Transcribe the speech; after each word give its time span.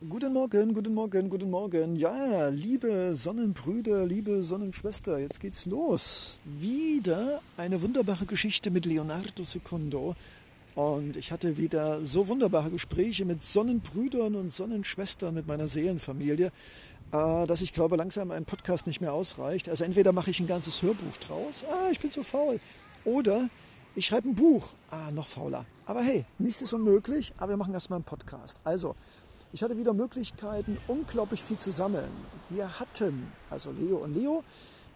Guten 0.00 0.32
Morgen, 0.32 0.74
guten 0.74 0.94
Morgen, 0.94 1.28
guten 1.28 1.50
Morgen. 1.50 1.96
Ja, 1.96 2.50
liebe 2.50 3.16
Sonnenbrüder, 3.16 4.06
liebe 4.06 4.44
Sonnenschwester, 4.44 5.18
jetzt 5.18 5.40
geht's 5.40 5.66
los. 5.66 6.38
Wieder 6.44 7.40
eine 7.56 7.82
wunderbare 7.82 8.24
Geschichte 8.24 8.70
mit 8.70 8.86
Leonardo 8.86 9.42
Secondo. 9.42 10.14
Und 10.76 11.16
ich 11.16 11.32
hatte 11.32 11.56
wieder 11.56 12.00
so 12.06 12.28
wunderbare 12.28 12.70
Gespräche 12.70 13.24
mit 13.24 13.42
Sonnenbrüdern 13.42 14.36
und 14.36 14.52
Sonnenschwestern 14.52 15.34
mit 15.34 15.48
meiner 15.48 15.66
Seelenfamilie, 15.66 16.52
äh, 17.10 17.46
dass 17.48 17.60
ich 17.60 17.72
glaube, 17.72 17.96
langsam 17.96 18.30
ein 18.30 18.44
Podcast 18.44 18.86
nicht 18.86 19.00
mehr 19.00 19.12
ausreicht. 19.12 19.68
Also 19.68 19.82
entweder 19.82 20.12
mache 20.12 20.30
ich 20.30 20.38
ein 20.38 20.46
ganzes 20.46 20.80
Hörbuch 20.80 21.16
draus, 21.26 21.64
ah, 21.68 21.90
ich 21.90 21.98
bin 21.98 22.12
so 22.12 22.22
faul, 22.22 22.60
oder 23.04 23.50
ich 23.96 24.06
schreibe 24.06 24.28
ein 24.28 24.36
Buch, 24.36 24.74
ah, 24.90 25.10
noch 25.10 25.26
fauler. 25.26 25.66
Aber 25.86 26.02
hey, 26.02 26.24
nichts 26.38 26.62
ist 26.62 26.72
unmöglich, 26.72 27.32
aber 27.38 27.54
wir 27.54 27.56
machen 27.56 27.74
erstmal 27.74 27.96
einen 27.96 28.04
Podcast. 28.04 28.58
Also, 28.62 28.94
ich 29.52 29.62
hatte 29.62 29.76
wieder 29.78 29.94
Möglichkeiten, 29.94 30.78
unglaublich 30.88 31.42
viel 31.42 31.58
zu 31.58 31.72
sammeln. 31.72 32.10
Wir 32.50 32.78
hatten, 32.78 33.32
also 33.50 33.70
Leo 33.72 33.96
und 33.98 34.14
Leo, 34.14 34.44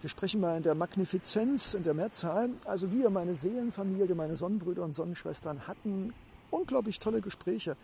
wir 0.01 0.11
sprechen 0.11 0.41
mal 0.41 0.57
in 0.57 0.63
der 0.63 0.75
Magnifizenz, 0.75 1.75
in 1.75 1.85
der 1.85 1.95
Mehrzahl, 1.95 2.51
also 2.65 2.93
wir, 2.93 3.09
meine 3.09 3.35
Seelenfamilie, 3.35 4.15
meine 4.15 4.37
Sonnenbrüder 4.37 4.83
und 4.83 4.95
Sonnenschwestern 4.95 5.67
hatten 5.67 6.12
unglaublich 6.51 6.99
tolle 6.99 7.21
Gespräche. 7.21 7.77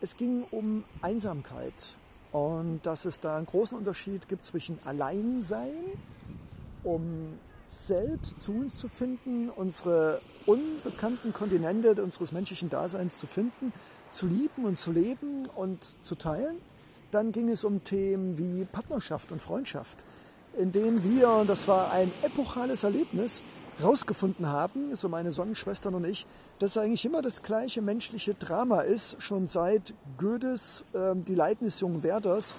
Es 0.00 0.16
ging 0.16 0.44
um 0.50 0.84
Einsamkeit 1.02 1.98
und 2.32 2.80
dass 2.84 3.04
es 3.04 3.20
da 3.20 3.36
einen 3.36 3.46
großen 3.46 3.76
Unterschied 3.76 4.28
gibt 4.28 4.46
zwischen 4.46 4.78
Alleinsein, 4.84 5.74
um 6.84 7.38
selbst 7.66 8.40
zu 8.42 8.52
uns 8.52 8.78
zu 8.78 8.88
finden, 8.88 9.48
unsere 9.48 10.20
unbekannten 10.46 11.32
Kontinente 11.32 12.02
unseres 12.02 12.32
menschlichen 12.32 12.70
Daseins 12.70 13.18
zu 13.18 13.26
finden, 13.26 13.72
zu 14.12 14.26
lieben 14.26 14.64
und 14.64 14.78
zu 14.78 14.92
leben 14.92 15.46
und 15.54 15.78
zu 16.02 16.14
teilen. 16.14 16.56
Dann 17.10 17.32
ging 17.32 17.48
es 17.48 17.64
um 17.64 17.82
Themen 17.84 18.38
wie 18.38 18.64
Partnerschaft 18.64 19.32
und 19.32 19.42
Freundschaft, 19.42 20.04
in 20.56 20.72
denen 20.72 21.02
wir, 21.02 21.30
und 21.30 21.50
das 21.50 21.68
war 21.68 21.90
ein 21.92 22.10
epochales 22.22 22.84
Erlebnis, 22.84 23.42
herausgefunden 23.80 24.46
haben, 24.46 24.94
so 24.94 25.08
meine 25.08 25.32
Sonnenschwestern 25.32 25.94
und 25.94 26.06
ich, 26.06 26.26
dass 26.58 26.76
eigentlich 26.76 27.04
immer 27.04 27.22
das 27.22 27.42
gleiche 27.42 27.82
menschliche 27.82 28.34
Drama 28.34 28.80
ist, 28.80 29.16
schon 29.20 29.46
seit 29.46 29.94
Goethes 30.18 30.84
äh, 30.92 31.16
Die 31.16 31.34
Leiden 31.34 31.64
des 31.64 31.80
jungen 31.80 32.02
Werders 32.02 32.54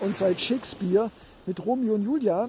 und 0.00 0.16
seit 0.16 0.40
Shakespeare 0.40 1.10
mit 1.46 1.64
Romeo 1.64 1.94
und 1.94 2.02
Julia, 2.02 2.48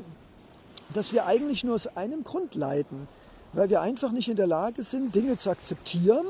dass 0.94 1.14
wir 1.14 1.26
eigentlich 1.26 1.64
nur 1.64 1.76
aus 1.76 1.88
einem 1.96 2.24
Grund 2.24 2.56
leiden, 2.56 3.08
weil 3.54 3.70
wir 3.70 3.82
einfach 3.82 4.12
nicht 4.12 4.28
in 4.28 4.36
der 4.36 4.48
Lage 4.48 4.84
sind, 4.84 5.16
Dinge 5.16 5.38
zu 5.38 5.50
akzeptieren. 5.50 6.26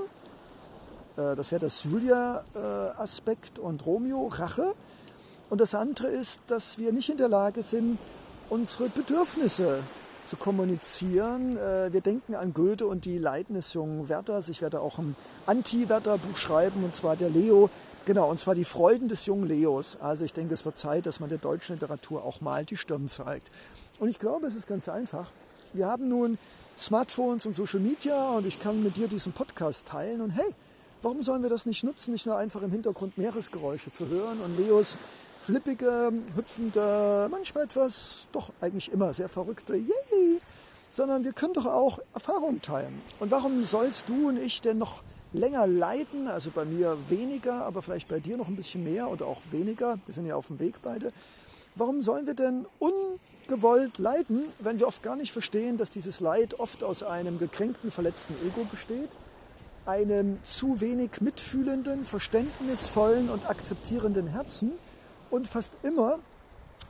Äh, 1.17 1.35
das 1.35 1.51
wäre 1.51 1.61
das 1.61 1.83
Julia-Aspekt 1.83 3.59
und 3.59 3.85
Romeo, 3.85 4.27
Rache. 4.27 4.73
Und 5.49 5.61
das 5.61 5.75
andere 5.75 6.07
ist, 6.07 6.39
dass 6.47 6.77
wir 6.77 6.91
nicht 6.91 7.09
in 7.09 7.17
der 7.17 7.29
Lage 7.29 7.61
sind, 7.61 7.99
unsere 8.49 8.89
Bedürfnisse 8.89 9.79
zu 10.25 10.37
kommunizieren. 10.37 11.57
Äh, 11.57 11.93
wir 11.93 12.01
denken 12.01 12.35
an 12.35 12.53
Goethe 12.53 12.87
und 12.87 13.05
die 13.05 13.17
Leiden 13.17 13.55
des 13.55 13.73
jungen 13.73 14.09
Werthers. 14.09 14.49
Ich 14.49 14.61
werde 14.61 14.81
auch 14.81 14.97
ein 14.97 15.15
Anti-Werther-Buch 15.45 16.37
schreiben, 16.37 16.83
und 16.83 16.95
zwar 16.95 17.15
der 17.15 17.29
Leo. 17.29 17.69
Genau, 18.05 18.29
und 18.29 18.39
zwar 18.39 18.55
die 18.55 18.65
Freuden 18.65 19.07
des 19.07 19.25
jungen 19.25 19.47
Leos. 19.47 19.97
Also 19.99 20.25
ich 20.25 20.33
denke, 20.33 20.53
es 20.53 20.65
wird 20.65 20.77
Zeit, 20.77 21.05
dass 21.05 21.19
man 21.19 21.29
der 21.29 21.39
deutschen 21.39 21.75
Literatur 21.75 22.23
auch 22.23 22.41
mal 22.41 22.65
die 22.65 22.77
Stirn 22.77 23.07
zeigt. 23.07 23.51
Und 23.99 24.09
ich 24.09 24.19
glaube, 24.19 24.47
es 24.47 24.55
ist 24.55 24.67
ganz 24.67 24.89
einfach. 24.89 25.31
Wir 25.73 25.87
haben 25.87 26.07
nun 26.07 26.37
Smartphones 26.77 27.45
und 27.45 27.55
Social 27.55 27.79
Media 27.79 28.31
und 28.31 28.45
ich 28.45 28.59
kann 28.59 28.83
mit 28.83 28.97
dir 28.97 29.07
diesen 29.07 29.33
Podcast 29.33 29.87
teilen. 29.87 30.21
Und 30.21 30.31
hey, 30.31 30.53
warum 31.01 31.21
sollen 31.21 31.41
wir 31.41 31.49
das 31.49 31.65
nicht 31.65 31.83
nutzen, 31.83 32.11
nicht 32.11 32.25
nur 32.25 32.37
einfach 32.37 32.61
im 32.61 32.71
Hintergrund 32.71 33.17
Meeresgeräusche 33.17 33.91
zu 33.91 34.07
hören 34.07 34.39
und 34.41 34.57
Leos 34.57 34.95
flippige, 35.39 36.11
hüpfende, 36.35 37.27
manchmal 37.29 37.65
etwas, 37.65 38.27
doch 38.31 38.51
eigentlich 38.61 38.91
immer 38.91 39.13
sehr 39.13 39.29
verrückte, 39.29 39.75
yay, 39.75 40.41
sondern 40.91 41.23
wir 41.23 41.33
können 41.33 41.53
doch 41.53 41.65
auch 41.65 41.99
Erfahrungen 42.13 42.61
teilen. 42.61 43.01
Und 43.19 43.29
warum 43.31 43.63
sollst 43.63 44.09
du 44.09 44.29
und 44.29 44.37
ich 44.37 44.61
denn 44.61 44.77
noch 44.77 45.03
länger 45.33 45.67
leiden? 45.67 46.27
Also 46.27 46.51
bei 46.51 46.65
mir 46.65 46.97
weniger, 47.09 47.65
aber 47.65 47.81
vielleicht 47.81 48.07
bei 48.07 48.19
dir 48.19 48.37
noch 48.37 48.47
ein 48.47 48.55
bisschen 48.55 48.83
mehr 48.83 49.09
oder 49.09 49.27
auch 49.27 49.41
weniger. 49.51 49.99
Wir 50.05 50.13
sind 50.13 50.25
ja 50.25 50.35
auf 50.35 50.47
dem 50.47 50.59
Weg 50.59 50.81
beide. 50.81 51.11
Warum 51.75 52.01
sollen 52.01 52.25
wir 52.25 52.33
denn 52.33 52.65
ungewollt 52.79 53.97
leiden, 53.97 54.43
wenn 54.59 54.79
wir 54.79 54.87
oft 54.87 55.03
gar 55.03 55.17
nicht 55.17 55.33
verstehen, 55.33 55.77
dass 55.77 55.89
dieses 55.89 56.21
Leid 56.21 56.59
oft 56.59 56.83
aus 56.83 57.03
einem 57.03 57.37
gekränkten, 57.37 57.91
verletzten 57.91 58.33
Ego 58.47 58.65
besteht? 58.71 59.09
Einem 59.85 60.43
zu 60.43 60.81
wenig 60.81 61.21
mitfühlenden, 61.21 62.05
verständnisvollen 62.05 63.29
und 63.29 63.49
akzeptierenden 63.49 64.27
Herzen 64.27 64.71
und 65.29 65.47
fast 65.47 65.71
immer 65.83 66.19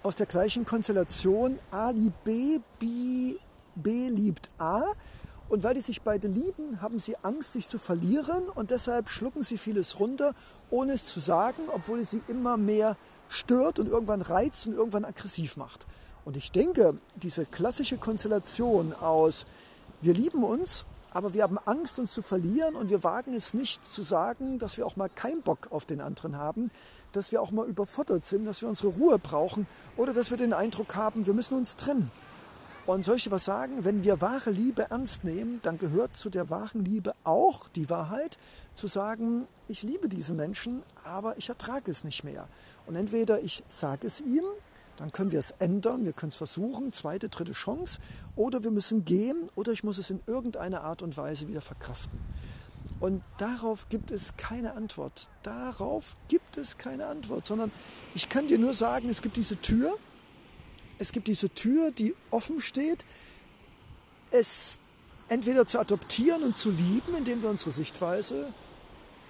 aus 0.04 0.16
der 0.16 0.26
gleichen 0.26 0.66
Konstellation 0.66 1.60
A 1.72 1.90
liebt 1.90 2.24
B, 2.24 2.60
B, 2.80 3.36
B 3.76 4.08
liebt 4.10 4.50
A. 4.58 4.84
Und 5.48 5.64
weil 5.64 5.76
die 5.76 5.82
sich 5.82 6.02
beide 6.02 6.28
lieben, 6.28 6.82
haben 6.82 6.98
sie 6.98 7.16
Angst, 7.22 7.54
sich 7.54 7.70
zu 7.70 7.78
verlieren 7.78 8.50
und 8.56 8.72
deshalb 8.72 9.10
schlucken 9.10 9.44
sie 9.44 9.60
vieles 9.60 10.00
runter, 10.00 10.34
ohne 10.72 10.94
es 10.94 11.06
zu 11.06 11.20
sagen, 11.20 11.62
obwohl 11.72 12.00
es 12.00 12.12
sie 12.12 12.22
immer 12.28 12.58
mehr 12.58 12.98
stört 13.30 13.78
und 13.78 13.88
irgendwann 13.88 14.22
reizt 14.22 14.66
und 14.66 14.74
irgendwann 14.74 15.06
aggressiv 15.06 15.58
macht. 15.58 15.86
Und 16.24 16.36
ich 16.36 16.52
denke, 16.52 16.98
diese 17.16 17.46
klassische 17.46 17.98
Konstellation 17.98 18.94
aus 18.94 19.46
wir 20.02 20.14
lieben 20.14 20.44
uns, 20.44 20.86
aber 21.16 21.34
wir 21.34 21.44
haben 21.44 21.58
Angst, 21.64 21.98
uns 21.98 22.12
zu 22.12 22.22
verlieren 22.22 22.76
und 22.76 22.90
wir 22.90 23.02
wagen 23.06 23.34
es 23.34 23.54
nicht 23.54 23.90
zu 23.90 24.02
sagen, 24.02 24.60
dass 24.60 24.76
wir 24.76 24.86
auch 24.86 24.98
mal 24.98 25.08
keinen 25.08 25.44
Bock 25.44 25.70
auf 25.72 25.86
den 25.86 26.02
anderen 26.02 26.36
haben, 26.36 26.72
dass 27.14 27.32
wir 27.32 27.42
auch 27.42 27.52
mal 27.52 27.66
überfordert 27.66 28.26
sind, 28.26 28.44
dass 28.44 28.62
wir 28.62 28.68
unsere 28.68 28.90
Ruhe 28.90 29.18
brauchen 29.18 29.66
oder 29.96 30.12
dass 30.12 30.30
wir 30.30 30.36
den 30.36 30.52
Eindruck 30.52 30.94
haben, 30.96 31.26
wir 31.26 31.34
müssen 31.34 31.58
uns 31.58 31.78
trennen. 31.78 32.12
Und 32.86 33.06
soll 33.06 33.16
ich 33.16 33.32
was 33.32 33.46
sagen? 33.46 33.86
Wenn 33.86 34.04
wir 34.04 34.20
wahre 34.20 34.50
Liebe 34.52 34.88
ernst 34.90 35.24
nehmen, 35.24 35.62
dann 35.64 35.78
gehört 35.78 36.18
zu 36.18 36.30
der 36.30 36.50
wahren 36.50 36.84
Liebe 36.84 37.14
auch 37.24 37.70
die 37.70 37.90
Wahrheit, 37.90 38.38
zu 38.74 38.88
sagen, 38.88 39.48
ich 39.70 39.84
liebe 39.84 40.10
diesen 40.10 40.36
Menschen, 40.36 40.84
aber 41.06 41.38
ich 41.38 41.48
ertrage 41.48 41.92
es 41.92 42.04
nicht 42.04 42.26
mehr. 42.26 42.50
Und 42.88 42.98
entweder 42.98 43.40
ich 43.40 43.64
sage 43.70 44.06
es 44.06 44.20
ihm 44.20 44.44
dann 44.98 45.12
können 45.12 45.32
wir 45.32 45.40
es 45.40 45.52
ändern, 45.52 46.06
wir 46.06 46.14
können 46.14 46.30
es 46.30 46.36
versuchen, 46.36 46.94
zweite, 46.94 47.30
dritte 47.30 47.54
Chance, 47.54 48.00
oder 48.36 48.64
wir 48.64 48.72
müssen 48.72 49.06
gehen 49.06 49.50
oder 49.56 49.72
ich 49.72 49.84
muss 49.84 49.98
es 49.98 50.10
in 50.10 50.22
irgendeiner 50.28 50.84
Art 50.84 51.02
und 51.02 51.18
Weise 51.18 51.48
wieder 51.48 51.62
verkraften. 51.62 52.20
Und 53.00 53.24
darauf 53.38 53.90
gibt 53.90 54.10
es 54.10 54.38
keine 54.38 54.74
Antwort. 54.74 55.30
Darauf 55.44 56.16
gibt 56.28 56.58
es 56.58 56.78
keine 56.78 57.08
Antwort, 57.08 57.46
sondern 57.46 57.72
ich 58.14 58.30
kann 58.30 58.48
dir 58.48 58.58
nur 58.58 58.74
sagen, 58.74 59.10
es 59.10 59.22
gibt 59.22 59.38
diese 59.38 59.58
Tür, 59.58 59.98
es 60.98 61.12
gibt 61.12 61.28
diese 61.28 61.50
Tür, 61.50 61.92
die 61.92 62.16
offen 62.32 62.62
steht, 62.62 63.06
es 64.32 64.80
entweder 65.28 65.68
zu 65.68 65.80
adoptieren 65.80 66.44
und 66.44 66.58
zu 66.58 66.72
lieben, 66.72 67.16
indem 67.18 67.42
wir 67.42 67.50
unsere 67.50 67.72
Sichtweise 67.72 68.48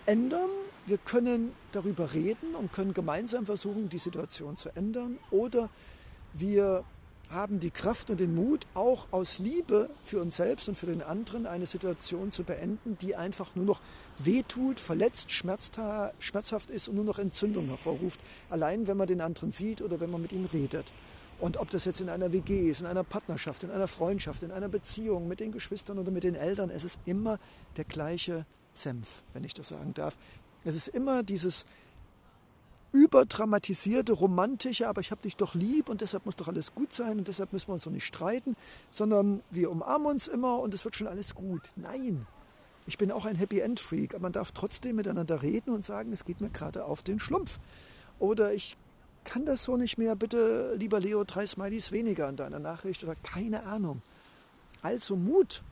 ändern 0.05 0.49
wir 0.85 0.97
können 0.97 1.53
darüber 1.71 2.13
reden 2.13 2.55
und 2.55 2.71
können 2.71 2.93
gemeinsam 2.93 3.45
versuchen, 3.45 3.89
die 3.89 3.97
Situation 3.97 4.55
zu 4.57 4.69
ändern. 4.75 5.17
Oder 5.31 5.69
wir 6.33 6.83
haben 7.31 7.59
die 7.59 7.71
Kraft 7.71 8.11
und 8.11 8.19
den 8.19 8.35
Mut, 8.35 8.65
auch 8.75 9.07
aus 9.11 9.39
Liebe 9.39 9.89
für 10.03 10.21
uns 10.21 10.37
selbst 10.37 10.69
und 10.69 10.77
für 10.77 10.85
den 10.85 11.01
anderen 11.01 11.47
eine 11.47 11.65
Situation 11.65 12.31
zu 12.31 12.43
beenden, 12.43 12.97
die 13.01 13.15
einfach 13.15 13.55
nur 13.55 13.65
noch 13.65 13.81
wehtut, 14.19 14.79
verletzt, 14.79 15.31
schmerzhaft 15.31 16.69
ist 16.69 16.87
und 16.87 16.95
nur 16.95 17.03
noch 17.03 17.17
Entzündung 17.17 17.67
hervorruft. 17.67 18.19
Allein 18.49 18.87
wenn 18.87 18.97
man 18.97 19.07
den 19.07 19.21
anderen 19.21 19.51
sieht 19.51 19.81
oder 19.81 19.99
wenn 19.99 20.11
man 20.11 20.21
mit 20.21 20.33
ihm 20.33 20.45
redet. 20.45 20.91
Und 21.39 21.57
ob 21.57 21.69
das 21.69 21.85
jetzt 21.85 21.99
in 21.99 22.09
einer 22.09 22.31
WG 22.31 22.69
ist, 22.69 22.81
in 22.81 22.87
einer 22.87 23.03
Partnerschaft, 23.03 23.63
in 23.63 23.71
einer 23.71 23.87
Freundschaft, 23.87 24.43
in 24.43 24.51
einer 24.51 24.69
Beziehung 24.69 25.27
mit 25.27 25.39
den 25.39 25.51
Geschwistern 25.51 25.99
oder 25.99 26.11
mit 26.11 26.23
den 26.23 26.35
Eltern, 26.35 26.69
es 26.69 26.83
ist 26.83 26.99
immer 27.05 27.39
der 27.75 27.83
gleiche 27.83 28.45
Senf, 28.73 29.23
wenn 29.33 29.43
ich 29.43 29.53
das 29.53 29.69
sagen 29.69 29.93
darf. 29.93 30.15
Es 30.65 30.75
ist 30.75 30.87
immer 30.89 31.23
dieses 31.23 31.65
überdramatisierte, 32.91 34.13
romantische, 34.13 34.87
aber 34.87 35.01
ich 35.01 35.11
habe 35.11 35.21
dich 35.21 35.35
doch 35.35 35.53
lieb 35.53 35.89
und 35.89 36.01
deshalb 36.01 36.25
muss 36.25 36.37
doch 36.37 36.47
alles 36.47 36.73
gut 36.73 36.93
sein 36.93 37.19
und 37.19 37.27
deshalb 37.27 37.51
müssen 37.53 37.67
wir 37.67 37.73
uns 37.73 37.83
doch 37.83 37.91
nicht 37.91 38.05
streiten, 38.05 38.55
sondern 38.89 39.41
wir 39.51 39.69
umarmen 39.69 40.07
uns 40.07 40.27
immer 40.27 40.59
und 40.59 40.73
es 40.73 40.85
wird 40.85 40.95
schon 40.95 41.07
alles 41.07 41.35
gut. 41.35 41.71
Nein, 41.75 42.25
ich 42.87 42.97
bin 42.97 43.11
auch 43.11 43.25
ein 43.25 43.35
Happy 43.35 43.59
End 43.59 43.79
Freak, 43.79 44.13
aber 44.13 44.23
man 44.23 44.31
darf 44.31 44.51
trotzdem 44.53 44.95
miteinander 44.95 45.41
reden 45.41 45.73
und 45.73 45.83
sagen, 45.83 46.13
es 46.13 46.23
geht 46.23 46.39
mir 46.39 46.49
gerade 46.49 46.85
auf 46.85 47.03
den 47.03 47.19
Schlumpf. 47.19 47.59
Oder 48.19 48.53
ich 48.53 48.77
kann 49.25 49.45
das 49.45 49.63
so 49.63 49.75
nicht 49.75 49.97
mehr, 49.97 50.15
bitte, 50.15 50.75
lieber 50.77 50.99
Leo, 50.99 51.25
drei 51.25 51.45
Smileys 51.45 51.91
weniger 51.91 52.29
in 52.29 52.37
deiner 52.37 52.59
Nachricht 52.59 53.03
oder 53.03 53.15
keine 53.15 53.63
Ahnung. 53.63 54.01
Also 54.81 55.15
Mut, 55.15 55.63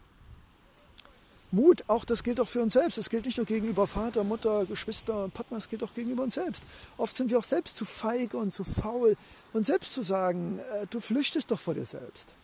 Mut, 1.54 1.84
auch 1.88 2.04
das 2.04 2.24
gilt 2.24 2.40
auch 2.40 2.48
für 2.48 2.64
uns 2.64 2.74
selbst. 2.74 2.98
Das 2.98 3.12
gilt 3.12 3.26
nicht 3.26 3.38
nur 3.38 3.46
gegenüber 3.46 3.86
Vater, 3.86 4.24
Mutter, 4.24 4.66
Geschwister, 4.66 5.30
Partner, 5.30 5.60
es 5.60 5.70
gilt 5.70 5.84
auch 5.84 5.94
gegenüber 5.94 6.24
uns 6.24 6.34
selbst. 6.34 6.64
Oft 6.98 7.16
sind 7.16 7.30
wir 7.30 7.38
auch 7.38 7.44
selbst 7.44 7.78
zu 7.78 7.86
feige 7.86 8.38
und 8.38 8.54
zu 8.56 8.64
faul, 8.64 9.16
uns 9.54 9.68
selbst 9.68 9.94
zu 9.94 10.02
sagen, 10.02 10.60
äh, 10.60 10.88
du 10.90 11.00
flüchtest 11.00 11.52
doch 11.52 11.60
vor 11.60 11.76
dir 11.76 11.86
selbst. 11.86 12.38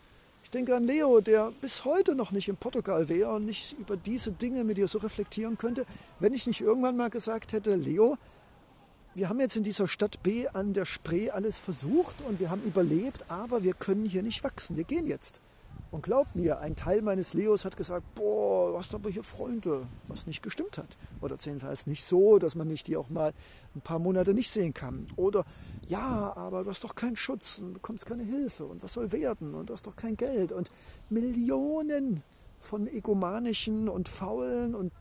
Ich 0.44 0.50
denke 0.50 0.76
an 0.76 0.84
Leo, 0.84 1.20
der 1.20 1.52
bis 1.60 1.84
heute 1.84 2.14
noch 2.14 2.30
nicht 2.30 2.48
in 2.48 2.56
Portugal 2.56 3.08
wäre 3.08 3.32
und 3.32 3.46
nicht 3.46 3.76
über 3.78 3.96
diese 3.96 4.30
Dinge 4.30 4.62
mit 4.62 4.76
dir 4.76 4.86
so 4.86 4.98
reflektieren 4.98 5.58
könnte, 5.58 5.86
wenn 6.20 6.32
ich 6.32 6.46
nicht 6.46 6.60
irgendwann 6.60 6.96
mal 6.96 7.10
gesagt 7.10 7.52
hätte, 7.52 7.74
Leo, 7.74 8.16
wir 9.14 9.28
haben 9.28 9.40
jetzt 9.40 9.56
in 9.56 9.64
dieser 9.64 9.88
Stadt 9.88 10.22
B 10.22 10.46
an 10.46 10.72
der 10.72 10.84
Spree 10.84 11.30
alles 11.30 11.58
versucht 11.58 12.22
und 12.22 12.38
wir 12.38 12.50
haben 12.50 12.62
überlebt, 12.62 13.24
aber 13.28 13.64
wir 13.64 13.74
können 13.74 14.06
hier 14.06 14.22
nicht 14.22 14.44
wachsen. 14.44 14.76
Wir 14.76 14.84
gehen 14.84 15.06
jetzt. 15.06 15.40
Und 15.90 16.02
glaubt 16.02 16.36
mir, 16.36 16.60
ein 16.60 16.76
Teil 16.76 17.02
meines 17.02 17.34
Leos 17.34 17.64
hat 17.64 17.76
gesagt, 17.76 18.14
boah, 18.14 18.70
du 18.70 18.78
hast 18.78 18.94
aber 18.94 19.10
hier 19.10 19.24
Freunde, 19.24 19.86
was 20.06 20.26
nicht 20.26 20.40
gestimmt 20.40 20.78
hat. 20.78 20.96
Oder 21.20 21.36
jedenfalls 21.40 21.88
nicht 21.88 22.04
so, 22.04 22.38
dass 22.38 22.54
man 22.54 22.68
nicht 22.68 22.86
die 22.86 22.96
auch 22.96 23.10
mal 23.10 23.32
ein 23.74 23.80
paar 23.80 23.98
Monate 23.98 24.32
nicht 24.32 24.52
sehen 24.52 24.72
kann. 24.72 25.08
Oder 25.16 25.44
ja, 25.88 26.32
aber 26.36 26.62
du 26.62 26.70
hast 26.70 26.84
doch 26.84 26.94
keinen 26.94 27.16
Schutz 27.16 27.58
und 27.58 27.74
bekommst 27.74 28.06
keine 28.06 28.22
Hilfe 28.22 28.66
und 28.66 28.84
was 28.84 28.92
soll 28.92 29.10
werden 29.10 29.54
und 29.54 29.68
du 29.68 29.72
hast 29.72 29.86
doch 29.86 29.96
kein 29.96 30.16
Geld. 30.16 30.52
Und 30.52 30.70
Millionen 31.08 32.22
von 32.60 32.86
egomanischen 32.86 33.88
und 33.88 34.08
faulen 34.08 34.76
und 34.76 34.92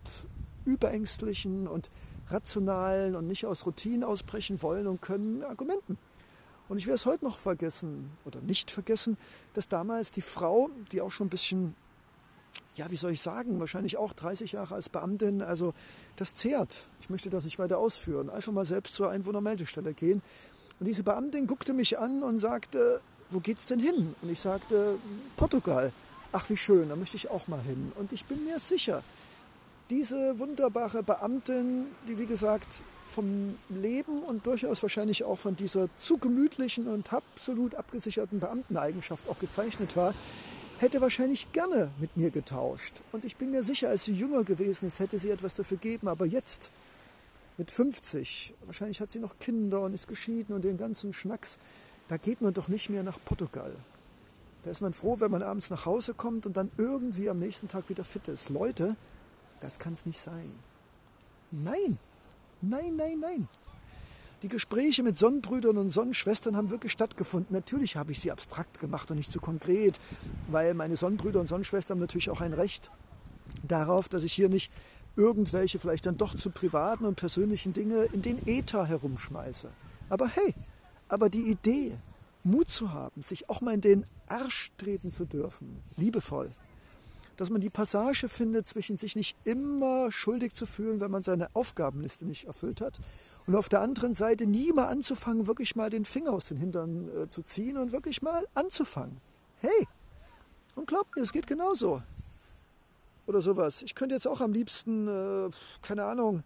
überängstlichen 0.66 1.68
und 1.68 1.92
rationalen 2.30 3.16
und 3.16 3.28
nicht 3.28 3.46
aus 3.46 3.66
Routinen 3.66 4.04
ausbrechen 4.04 4.62
wollen 4.62 4.88
und 4.88 5.02
können 5.02 5.44
Argumenten. 5.44 5.98
Und 6.70 6.78
ich 6.78 6.86
werde 6.86 6.96
es 6.96 7.06
heute 7.06 7.26
noch 7.26 7.40
vergessen 7.40 8.12
oder 8.26 8.40
nicht 8.42 8.70
vergessen, 8.72 9.18
dass 9.56 9.68
damals 9.68 10.12
die 10.12 10.22
Frau, 10.22 10.70
die 10.92 11.02
auch 11.02 11.12
schon 11.12 11.28
ein 11.28 11.32
bisschen, 11.32 11.76
ja, 12.76 12.90
wie 12.92 12.96
soll 12.96 13.12
ich 13.12 13.22
sagen, 13.22 13.60
wahrscheinlich 13.60 13.98
auch 13.98 14.14
30 14.14 14.54
Jahre 14.54 14.76
als 14.76 14.88
Beamtin, 14.88 15.42
also 15.42 15.74
das 16.16 16.36
zehrt. 16.36 16.88
Ich 17.02 17.10
möchte 17.10 17.32
das 17.32 17.44
nicht 17.44 17.58
weiter 17.58 17.80
ausführen. 17.80 18.30
Einfach 18.30 18.52
mal 18.52 18.66
selbst 18.66 18.94
zur 18.94 19.10
Einwohnermeldestelle 19.10 19.94
gehen. 19.94 20.22
Und 20.80 20.86
diese 20.86 21.04
Beamtin 21.04 21.48
guckte 21.48 21.74
mich 21.74 21.98
an 21.98 22.22
und 22.22 22.38
sagte, 22.38 23.02
wo 23.32 23.40
geht's 23.40 23.66
denn 23.66 23.80
hin? 23.80 24.16
Und 24.22 24.30
ich 24.30 24.40
sagte, 24.40 24.98
Portugal. 25.38 25.92
Ach, 26.32 26.48
wie 26.52 26.58
schön, 26.58 26.90
da 26.90 26.96
möchte 26.96 27.18
ich 27.18 27.32
auch 27.32 27.48
mal 27.48 27.62
hin. 27.62 27.92
Und 27.96 28.14
ich 28.14 28.26
bin 28.26 28.46
mir 28.46 28.60
sicher, 28.60 29.02
diese 29.90 30.38
wunderbare 30.38 31.02
Beamtin, 31.02 31.88
die 32.08 32.20
wie 32.20 32.28
gesagt 32.28 32.68
vom 33.10 33.58
Leben 33.70 34.24
und 34.24 34.46
durchaus 34.46 34.82
wahrscheinlich 34.82 35.24
auch 35.24 35.38
von 35.38 35.56
dieser 35.56 35.90
zu 35.98 36.18
gemütlichen 36.18 36.88
und 36.88 37.12
absolut 37.12 37.76
abgesicherten 37.76 38.40
Beamteneigenschaft 38.40 39.28
auch 39.30 39.40
gezeichnet 39.40 39.96
war, 39.96 40.14
hätte 40.80 41.02
wahrscheinlich 41.02 41.52
gerne 41.52 41.92
mit 42.00 42.16
mir 42.16 42.32
getauscht. 42.32 43.02
Und 43.12 43.26
ich 43.26 43.36
bin 43.36 43.52
mir 43.52 43.64
sicher, 43.64 43.90
als 43.90 44.04
sie 44.04 44.14
jünger 44.14 44.44
gewesen 44.44 44.88
ist, 44.88 45.00
hätte 45.00 45.20
sie 45.20 45.30
etwas 45.30 45.54
dafür 45.54 45.78
gegeben. 45.78 46.08
Aber 46.08 46.26
jetzt, 46.26 46.72
mit 47.58 47.72
50, 47.72 48.54
wahrscheinlich 48.66 49.02
hat 49.02 49.12
sie 49.12 49.20
noch 49.20 49.38
Kinder 49.40 49.82
und 49.82 49.94
ist 49.94 50.08
geschieden 50.08 50.54
und 50.54 50.64
den 50.64 50.78
ganzen 50.78 51.14
Schnacks, 51.14 51.58
da 52.08 52.18
geht 52.18 52.42
man 52.42 52.54
doch 52.54 52.70
nicht 52.70 52.90
mehr 52.90 53.04
nach 53.04 53.20
Portugal. 53.24 53.76
Da 54.64 54.72
ist 54.72 54.82
man 54.82 54.94
froh, 54.94 55.20
wenn 55.20 55.32
man 55.32 55.44
abends 55.44 55.70
nach 55.70 55.86
Hause 55.86 56.14
kommt 56.14 56.46
und 56.46 56.58
dann 56.58 56.72
irgendwie 56.78 57.30
am 57.30 57.40
nächsten 57.40 57.68
Tag 57.68 57.90
wieder 57.90 58.04
fit 58.04 58.28
ist. 58.28 58.50
Leute, 58.50 58.96
das 59.60 59.80
kann 59.80 59.94
es 59.94 60.06
nicht 60.06 60.20
sein. 60.20 60.52
Nein, 61.52 61.98
Nein, 62.62 62.96
nein, 62.96 63.20
nein. 63.20 63.48
Die 64.42 64.48
Gespräche 64.48 65.04
mit 65.04 65.18
Sonnenbrüdern 65.18 65.78
und 65.78 65.90
Sonnenschwestern 65.90 66.56
haben 66.56 66.70
wirklich 66.70 66.94
stattgefunden. 66.94 67.54
Natürlich 67.54 67.98
habe 67.98 68.12
ich 68.12 68.20
sie 68.20 68.32
abstrakt 68.32 68.80
gemacht 68.80 69.12
und 69.12 69.18
nicht 69.18 69.32
zu 69.32 69.40
konkret, 69.40 70.00
weil 70.48 70.74
meine 70.74 70.96
Sonnenbrüder 70.96 71.42
und 71.42 71.48
Sonnenschwestern 71.48 71.96
haben 71.96 72.02
natürlich 72.02 72.30
auch 72.30 72.40
ein 72.40 72.54
Recht 72.54 72.90
darauf, 73.64 74.08
dass 74.08 74.24
ich 74.24 74.34
hier 74.34 74.48
nicht 74.48 74.72
irgendwelche 75.16 75.80
vielleicht 75.80 76.06
dann 76.06 76.18
doch 76.18 76.36
zu 76.36 76.50
privaten 76.50 77.06
und 77.06 77.16
persönlichen 77.16 77.74
Dinge 77.74 78.04
in 78.14 78.22
den 78.22 78.48
Äther 78.48 78.86
herumschmeiße. 78.86 79.70
Aber 80.10 80.28
hey, 80.28 80.54
aber 81.10 81.30
die 81.30 81.50
Idee, 81.50 81.98
Mut 82.44 82.70
zu 82.70 82.94
haben, 82.94 83.22
sich 83.22 83.50
auch 83.50 83.60
mal 83.60 83.74
in 83.74 83.82
den 83.82 84.06
Arsch 84.28 84.72
treten 84.78 85.12
zu 85.12 85.26
dürfen, 85.26 85.82
liebevoll, 85.98 86.52
dass 87.40 87.50
man 87.50 87.62
die 87.62 87.70
Passage 87.70 88.28
findet, 88.28 88.68
zwischen 88.68 88.98
sich 88.98 89.16
nicht 89.16 89.38
immer 89.46 90.12
schuldig 90.12 90.54
zu 90.54 90.66
fühlen, 90.66 91.00
wenn 91.00 91.10
man 91.10 91.24
seine 91.24 91.48
Aufgabenliste 91.56 92.26
nicht 92.26 92.48
erfüllt 92.48 92.82
hat. 92.82 93.00
Und 93.48 93.56
auf 93.56 93.70
der 93.70 93.80
anderen 93.80 94.14
Seite 94.14 94.46
nie 94.46 94.74
mal 94.74 94.88
anzufangen, 94.88 95.48
wirklich 95.48 95.76
mal 95.78 95.90
den 95.90 96.04
Finger 96.04 96.34
aus 96.34 96.46
den 96.46 96.58
Hintern 96.58 97.08
äh, 97.16 97.30
zu 97.30 97.42
ziehen 97.42 97.78
und 97.78 97.94
wirklich 97.94 98.22
mal 98.22 98.46
anzufangen. 98.56 99.22
Hey, 99.62 99.88
und 100.76 100.88
glaubt 100.88 101.16
mir, 101.16 101.22
es 101.22 101.32
geht 101.32 101.48
genauso. 101.48 102.02
Oder 103.26 103.40
sowas. 103.40 103.84
Ich 103.84 103.96
könnte 103.96 104.16
jetzt 104.16 104.28
auch 104.28 104.42
am 104.42 104.52
liebsten, 104.52 105.08
äh, 105.08 105.50
keine 105.82 106.04
Ahnung, 106.04 106.44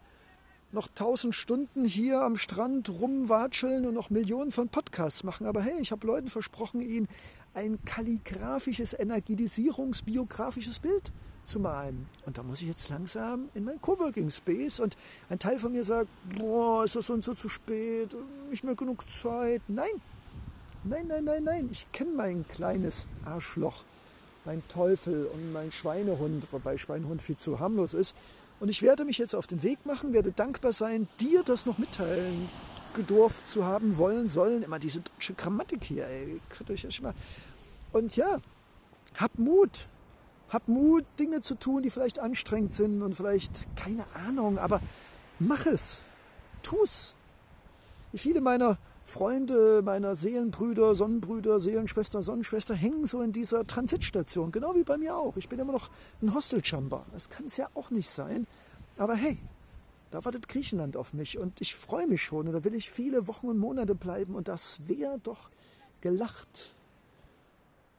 noch 0.73 0.87
tausend 0.93 1.35
Stunden 1.35 1.85
hier 1.85 2.21
am 2.21 2.35
Strand 2.35 2.89
rumwatscheln 2.89 3.85
und 3.85 3.93
noch 3.93 4.09
Millionen 4.09 4.51
von 4.51 4.69
Podcasts 4.69 5.23
machen. 5.23 5.45
Aber 5.45 5.61
hey, 5.61 5.79
ich 5.79 5.91
habe 5.91 6.05
Leuten 6.05 6.29
versprochen, 6.29 6.81
ihnen 6.81 7.07
ein 7.53 7.77
kalligraphisches, 7.85 8.93
energetisierungsbiografisches 8.97 10.79
Bild 10.79 11.11
zu 11.43 11.59
malen. 11.59 12.07
Und 12.25 12.37
da 12.37 12.43
muss 12.43 12.61
ich 12.61 12.67
jetzt 12.67 12.89
langsam 12.89 13.49
in 13.53 13.63
mein 13.63 13.79
Coworking 13.81 14.31
Space 14.31 14.79
und 14.79 14.97
ein 15.29 15.37
Teil 15.37 15.59
von 15.59 15.71
mir 15.71 15.83
sagt, 15.83 16.07
boah, 16.37 16.83
ist 16.85 16.95
das 16.95 17.09
und 17.11 17.23
so 17.23 17.35
zu 17.35 17.49
spät, 17.49 18.15
nicht 18.49 18.63
mehr 18.63 18.75
genug 18.75 19.07
Zeit. 19.07 19.61
Nein, 19.67 19.85
nein, 20.83 21.05
nein, 21.07 21.23
nein, 21.23 21.43
nein, 21.43 21.69
ich 21.71 21.91
kenne 21.91 22.11
mein 22.15 22.47
kleines 22.47 23.07
Arschloch, 23.25 23.83
mein 24.45 24.63
Teufel 24.67 25.25
und 25.27 25.53
mein 25.53 25.71
Schweinehund, 25.71 26.51
wobei 26.51 26.77
Schweinehund 26.77 27.21
viel 27.21 27.37
zu 27.37 27.59
harmlos 27.59 27.93
ist. 27.93 28.15
Und 28.63 28.69
ich 28.69 28.81
werde 28.81 29.03
mich 29.03 29.17
jetzt 29.17 29.35
auf 29.35 29.45
den 29.45 29.61
Weg 29.61 29.85
machen, 29.85 30.13
werde 30.13 30.31
dankbar 30.31 30.71
sein, 30.71 31.09
dir 31.19 31.43
das 31.43 31.65
noch 31.65 31.79
mitteilen 31.79 32.49
gedurft 32.95 33.45
zu 33.45 33.65
haben, 33.65 33.97
wollen, 33.97 34.29
sollen. 34.29 34.63
Immer 34.63 34.79
diese 34.79 35.01
deutsche 35.01 35.33
Grammatik 35.33 35.83
hier, 35.83 36.07
ey. 36.07 36.39
Euch 36.69 36.85
echt 36.85 37.01
mal. 37.01 37.13
Und 37.91 38.15
ja, 38.15 38.39
hab 39.15 39.37
Mut. 39.37 39.87
Hab 40.47 40.69
Mut, 40.69 41.03
Dinge 41.19 41.41
zu 41.41 41.55
tun, 41.55 41.83
die 41.83 41.89
vielleicht 41.89 42.19
anstrengend 42.19 42.73
sind 42.73 43.01
und 43.01 43.15
vielleicht 43.15 43.67
keine 43.75 44.05
Ahnung, 44.25 44.57
aber 44.57 44.79
mach 45.39 45.65
es. 45.65 46.01
Tu's. 46.61 47.15
Wie 48.13 48.17
viele 48.17 48.39
meiner 48.39 48.77
Freunde, 49.05 49.81
meiner 49.83 50.15
Seelenbrüder, 50.15 50.95
Sonnenbrüder, 50.95 51.59
Seelenschwester, 51.59 52.23
Sonnenschwester 52.23 52.73
hängen 52.73 53.05
so 53.05 53.21
in 53.21 53.31
dieser 53.31 53.65
Transitstation, 53.65 54.51
genau 54.51 54.75
wie 54.75 54.83
bei 54.83 54.97
mir 54.97 55.15
auch. 55.15 55.35
Ich 55.37 55.49
bin 55.49 55.59
immer 55.59 55.73
noch 55.73 55.89
ein 56.21 56.33
Hosteljumper. 56.33 57.05
Das 57.11 57.29
kann 57.29 57.45
es 57.47 57.57
ja 57.57 57.67
auch 57.73 57.91
nicht 57.91 58.09
sein. 58.09 58.47
Aber 58.97 59.15
hey, 59.15 59.37
da 60.11 60.23
wartet 60.23 60.47
Griechenland 60.47 60.95
auf 60.95 61.13
mich 61.13 61.37
und 61.37 61.59
ich 61.59 61.75
freue 61.75 62.07
mich 62.07 62.21
schon 62.21 62.47
und 62.47 62.53
da 62.53 62.63
will 62.63 62.75
ich 62.75 62.91
viele 62.91 63.27
Wochen 63.27 63.47
und 63.47 63.57
Monate 63.57 63.95
bleiben 63.95 64.35
und 64.35 64.47
das 64.47 64.87
wäre 64.87 65.19
doch 65.19 65.49
gelacht, 66.01 66.75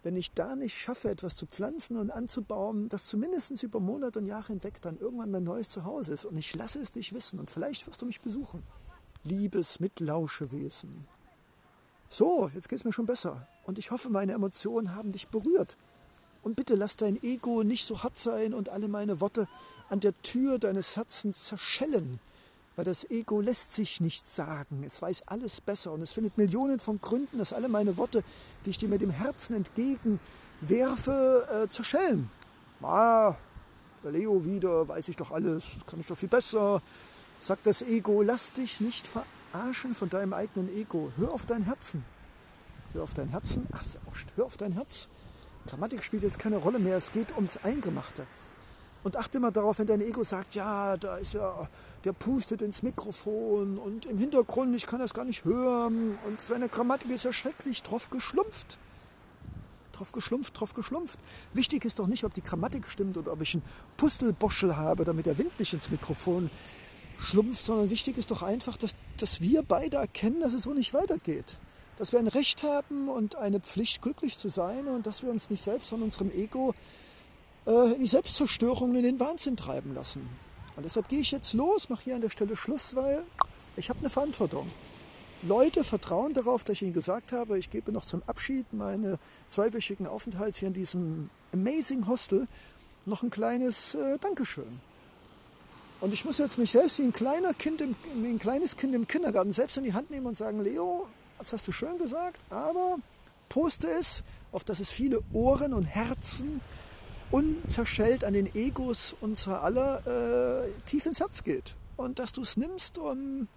wenn 0.05 0.17
ich 0.17 0.33
da 0.33 0.55
nicht 0.55 0.77
schaffe, 0.77 1.11
etwas 1.11 1.35
zu 1.35 1.47
pflanzen 1.47 1.97
und 1.97 2.11
anzubauen, 2.11 2.89
das 2.89 3.07
zumindest 3.07 3.63
über 3.63 3.81
Monate 3.81 4.21
und 4.21 4.27
Jahre 4.27 4.49
hinweg 4.49 4.81
dann 4.81 4.99
irgendwann 4.99 5.31
mein 5.31 5.45
neues 5.45 5.71
Zuhause 5.71 6.13
ist 6.13 6.25
und 6.25 6.37
ich 6.37 6.55
lasse 6.55 6.79
es 6.79 6.93
dich 6.93 7.13
wissen 7.13 7.41
und 7.41 7.51
vielleicht 7.51 7.87
wirst 7.87 8.01
du 8.01 8.07
mich 8.07 8.21
besuchen. 8.21 8.63
Liebes 9.25 9.81
Mitlauschewesen. 9.81 11.07
So, 12.11 12.51
jetzt 12.55 12.69
geht 12.69 12.79
es 12.79 12.85
mir 12.85 12.93
schon 12.93 13.07
besser 13.07 13.49
und 13.65 13.79
ich 13.79 13.91
hoffe, 13.91 14.11
meine 14.11 14.33
Emotionen 14.33 14.95
haben 14.95 15.13
dich 15.13 15.29
berührt. 15.29 15.79
Und 16.43 16.57
bitte 16.57 16.75
lass 16.75 16.97
dein 16.97 17.21
Ego 17.23 17.63
nicht 17.63 17.87
so 17.87 18.03
hart 18.03 18.19
sein 18.19 18.53
und 18.53 18.69
alle 18.69 18.87
meine 18.87 19.23
Worte 19.23 19.49
an 19.89 20.01
der 20.01 20.13
Tür 20.21 20.59
deines 20.59 20.97
Herzens 20.97 21.45
zerschellen. 21.45 22.21
Weil 22.77 22.85
das 22.85 23.11
Ego 23.11 23.41
lässt 23.41 23.73
sich 23.73 24.03
nicht 24.03 24.31
sagen. 24.31 24.83
Es 24.85 25.01
weiß 25.01 25.29
alles 25.29 25.63
besser 25.63 25.93
und 25.93 26.03
es 26.03 26.13
findet 26.13 26.37
Millionen 26.37 26.79
von 26.79 27.01
Gründen, 27.01 27.39
dass 27.39 27.55
alle 27.55 27.69
meine 27.69 27.97
Worte, 27.97 28.23
die 28.67 28.71
ich 28.71 28.79
dir 28.79 28.91
mit 28.91 29.01
dem 29.01 29.11
Herzen 29.11 29.57
entgegenwerfe, 29.57 31.65
äh, 31.65 31.69
zerschellen. 31.71 32.31
Ah, 32.83 33.37
der 34.03 34.13
Leo 34.13 34.45
wieder, 34.45 34.87
weiß 34.87 35.09
ich 35.09 35.17
doch 35.17 35.31
alles, 35.31 35.65
kann 35.87 35.99
ich 35.99 36.07
doch 36.07 36.19
viel 36.19 36.29
besser. 36.29 36.83
Sagt 37.45 37.67
das 37.67 37.83
Ego, 37.83 38.23
lass 38.23 38.53
dich 38.53 38.81
nicht 38.81 39.07
verarschen 39.07 39.95
von 39.95 40.09
deinem 40.09 40.33
eigenen 40.33 40.75
Ego. 40.75 41.13
Hör 41.19 41.31
auf 41.31 41.45
dein 41.45 41.65
Herzen. 41.65 42.03
Hör 42.95 43.03
auf 43.03 43.13
dein 43.13 43.29
Herzen. 43.29 43.67
Ach, 43.71 43.85
hör 44.37 44.47
auf 44.47 44.57
dein 44.57 44.73
Herz. 44.73 45.09
Grammatik 45.67 46.03
spielt 46.03 46.23
jetzt 46.23 46.39
keine 46.39 46.57
Rolle 46.57 46.79
mehr, 46.79 46.97
es 46.97 47.13
geht 47.13 47.37
ums 47.37 47.59
Eingemachte. 47.59 48.27
Und 49.03 49.19
achte 49.19 49.37
immer 49.37 49.53
darauf, 49.53 49.79
wenn 49.79 49.87
dein 49.87 50.01
Ego 50.01 50.25
sagt, 50.25 50.55
ja, 50.55 50.97
da 50.97 51.19
ist 51.19 51.35
ja, 51.35 51.69
der 52.05 52.15
pustet 52.15 52.63
ins 52.63 52.83
Mikrofon 52.83 53.77
und 53.77 54.07
im 54.07 54.17
Hintergrund, 54.17 54.75
ich 54.75 54.87
kann 54.87 55.01
das 55.01 55.13
gar 55.13 55.27
nicht 55.27 55.45
hören 55.45 56.17
und 56.27 56.41
seine 56.41 56.71
Grammatik 56.71 57.11
ist 57.11 57.25
ja 57.25 57.33
schrecklich 57.35 57.83
drauf 57.83 58.09
geschlumpft. 58.09 58.79
Drauf 59.93 60.13
geschlumpft, 60.13 60.59
drauf 60.59 60.73
geschlumpft. 60.73 61.19
Wichtig 61.53 61.85
ist 61.85 61.99
doch 61.99 62.07
nicht, 62.07 62.25
ob 62.25 62.33
die 62.33 62.43
Grammatik 62.43 62.89
stimmt 62.89 63.19
oder 63.19 63.33
ob 63.33 63.43
ich 63.43 63.53
einen 63.53 63.63
Pustelboschel 63.99 64.79
habe, 64.79 65.05
damit 65.05 65.27
der 65.27 65.37
Wind 65.37 65.61
nicht 65.61 65.75
ins 65.75 65.91
Mikrofon 65.91 66.49
schlumpft, 67.19 67.65
sondern 67.65 67.91
wichtig 67.91 68.19
ist 68.19 68.31
doch 68.31 68.43
einfach, 68.43 68.77
dass, 68.77 68.95
dass 69.17 69.41
wir 69.41 69.63
beide 69.63 69.99
erkennen, 69.99 70.41
dass 70.41 70.53
es 70.53 70.65
so 70.65 70.73
nicht 70.73 70.95
weitergeht 70.95 71.59
dass 71.99 72.13
wir 72.13 72.19
ein 72.19 72.29
Recht 72.29 72.63
haben 72.63 73.09
und 73.09 73.37
eine 73.37 73.61
Pflicht, 73.61 74.03
glücklich 74.03 74.39
zu 74.39 74.49
sein 74.49 74.87
und 74.87 75.07
dass 75.07 75.23
wir 75.23 75.31
uns 75.31 75.51
nicht 75.51 75.63
selbst 75.63 75.91
von 75.91 76.03
unserem 76.03 76.31
Ego 76.33 76.75
äh, 77.67 77.95
in 77.95 78.01
die 78.01 78.07
Selbstzerstörung 78.07 78.91
und 78.91 78.97
in 78.97 79.05
den 79.05 79.21
Wahnsinn 79.21 79.57
treiben 79.57 79.95
lassen. 79.95 80.29
Und 80.77 80.85
deshalb 80.85 81.09
gehe 81.09 81.21
ich 81.21 81.31
jetzt 81.31 81.53
los, 81.53 81.89
mache 81.89 82.05
hier 82.05 82.15
an 82.17 82.21
der 82.21 82.31
Stelle 82.31 82.57
Schluss, 82.57 82.97
weil 82.97 83.23
ich 83.77 83.89
habe 83.91 84.01
eine 84.01 84.11
Verantwortung. 84.11 84.69
Leute 85.43 85.85
vertrauen 85.85 86.33
darauf, 86.33 86.65
dass 86.65 86.75
ich 86.75 86.83
ihnen 86.83 86.95
gesagt 86.95 87.33
habe, 87.33 87.59
ich 87.59 87.71
gebe 87.71 87.93
noch 87.93 88.07
zum 88.07 88.23
Abschied 88.27 88.73
meine 88.73 89.19
zweiwöchigen 89.49 90.07
Aufenthalts 90.07 90.59
hier 90.59 90.69
in 90.69 90.75
diesem 90.75 91.31
Amazing 91.53 92.07
Hostel 92.09 92.49
noch 93.05 93.23
ein 93.23 93.31
kleines 93.31 93.95
äh, 93.95 94.19
Dankeschön. 94.19 94.81
Und 96.05 96.13
ich 96.13 96.27
muss 96.27 96.37
jetzt 96.37 96.59
mich 96.59 96.71
selbst 96.71 96.99
wie 96.99 97.05
ein, 97.05 97.15
kleiner 97.15 97.55
kind 97.55 97.81
im, 97.81 97.97
ein 98.15 98.39
kleines 98.39 98.77
Kind 98.77 98.95
im 98.95 99.09
Kindergarten 99.09 99.55
selbst 99.55 99.79
in 99.79 99.85
die 99.85 99.95
Hand 99.95 100.11
nehmen 100.11 100.27
und 100.27 100.37
sagen, 100.37 100.61
Leo, 100.61 101.07
das 101.39 101.55
hast 101.55 101.67
du 101.67 101.73
schön 101.73 101.97
gesagt, 101.97 102.39
aber 102.51 102.99
poste 103.49 103.89
es, 103.89 104.23
auf 104.53 104.65
dass 104.65 104.81
es 104.81 104.91
viele 104.91 105.23
Ohren 105.33 105.73
und 105.73 105.85
Herzen 105.85 106.61
unzerschellt 107.31 108.23
an 108.23 108.35
den 108.35 108.55
Egos 108.55 109.17
unserer 109.19 109.63
aller 109.63 110.67
äh, 110.67 110.71
tief 110.85 111.07
ins 111.07 111.21
Herz 111.21 111.43
geht. 111.43 111.75
Und 111.97 112.19
dass 112.19 112.33
du 112.33 112.43
es 112.43 112.59
nimmst 112.59 112.99
und 112.99 113.49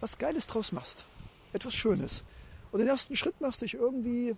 was 0.00 0.16
Geiles 0.16 0.46
draus 0.46 0.72
machst. 0.72 1.04
Etwas 1.52 1.74
Schönes. 1.74 2.24
Und 2.72 2.78
den 2.78 2.88
ersten 2.88 3.14
Schritt 3.14 3.42
machst, 3.42 3.60
dich 3.60 3.74
irgendwie 3.74 4.36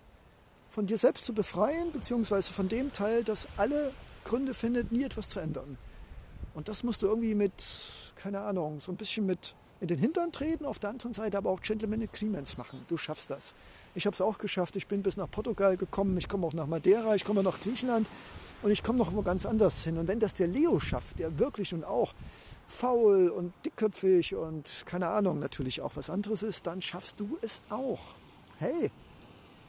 von 0.69 0.89
dir 0.89 0.99
selbst 0.99 1.27
zu 1.27 1.33
befreien, 1.33 1.93
beziehungsweise 1.93 2.53
von 2.53 2.67
dem 2.67 2.93
Teil, 2.93 3.23
das 3.23 3.47
alle 3.57 3.93
Gründe 4.25 4.53
findet, 4.53 4.91
nie 4.91 5.05
etwas 5.05 5.29
zu 5.29 5.39
ändern. 5.39 5.79
Und 6.55 6.69
das 6.69 6.83
musst 6.83 7.03
du 7.03 7.07
irgendwie 7.07 7.35
mit, 7.35 7.53
keine 8.17 8.41
Ahnung, 8.41 8.81
so 8.81 8.93
ein 8.93 8.97
bisschen 8.97 9.27
mit 9.27 9.55
in 9.83 9.89
den 9.89 9.99
Hintern 9.99 10.31
treten, 10.31 10.65
auf 10.65 10.79
der 10.79 10.91
anderen 10.91 11.13
Seite 11.13 11.37
aber 11.37 11.51
auch 11.51 11.61
Gentleman 11.61 12.03
Agreements 12.03 12.57
machen. 12.57 12.81
Du 12.87 12.97
schaffst 12.97 13.31
das. 13.31 13.53
Ich 13.97 14.07
habe 14.07 14.15
es 14.15 14.21
auch 14.21 14.39
geschafft. 14.39 14.77
Ich 14.77 14.87
bin 14.87 15.03
bis 15.03 15.17
nach 15.17 15.29
Portugal 15.29 15.77
gekommen, 15.77 16.17
ich 16.17 16.29
komme 16.29 16.47
auch 16.47 16.53
nach 16.53 16.69
Madeira, 16.69 17.17
ich 17.17 17.25
komme 17.25 17.43
nach 17.43 17.61
Griechenland 17.61 18.09
und 18.63 18.71
ich 18.71 18.85
komme 18.85 18.99
noch 18.99 19.13
wo 19.13 19.23
ganz 19.23 19.45
anders 19.45 19.83
hin. 19.83 19.99
Und 19.99 20.07
wenn 20.07 20.21
das 20.21 20.35
der 20.35 20.47
Leo 20.47 20.79
schafft, 20.79 21.19
der 21.19 21.37
wirklich 21.41 21.75
und 21.75 21.85
auch 21.85 22.15
faul 22.69 23.29
und 23.29 23.53
dickköpfig 23.65 24.37
und 24.37 24.85
keine 24.87 25.09
Ahnung 25.09 25.41
natürlich 25.41 25.81
auch 25.81 25.97
was 25.97 26.11
anderes 26.11 26.45
ist, 26.45 26.69
dann 26.69 26.81
schaffst 26.81 27.19
du 27.19 27.37
es 27.43 27.61
auch. 27.69 28.15
Hey, 28.59 28.93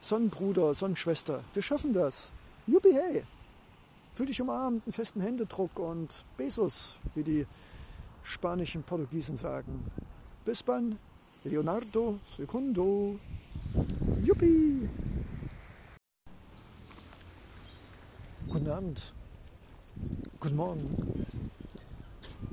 Sonnenbruder, 0.00 0.74
Sonnenschwester, 0.74 1.42
wir 1.54 1.62
schaffen 1.62 1.92
das. 1.92 2.32
Juppie, 2.68 2.94
hey. 2.94 3.24
Fühl 4.14 4.26
dich 4.26 4.40
umarmt, 4.40 4.84
einen 4.86 4.92
festen 4.92 5.20
Händedruck 5.20 5.76
und 5.80 6.24
Besos, 6.36 6.98
wie 7.16 7.24
die 7.24 7.46
spanischen 8.22 8.84
Portugiesen 8.84 9.36
sagen. 9.36 9.90
Bis 10.44 10.64
dann, 10.64 11.00
Leonardo 11.42 12.20
Secundo. 12.36 13.18
Juppie. 14.22 14.88
Guten 18.48 18.70
Abend. 18.70 19.12
Guten 20.38 20.56
Morgen. 20.56 21.26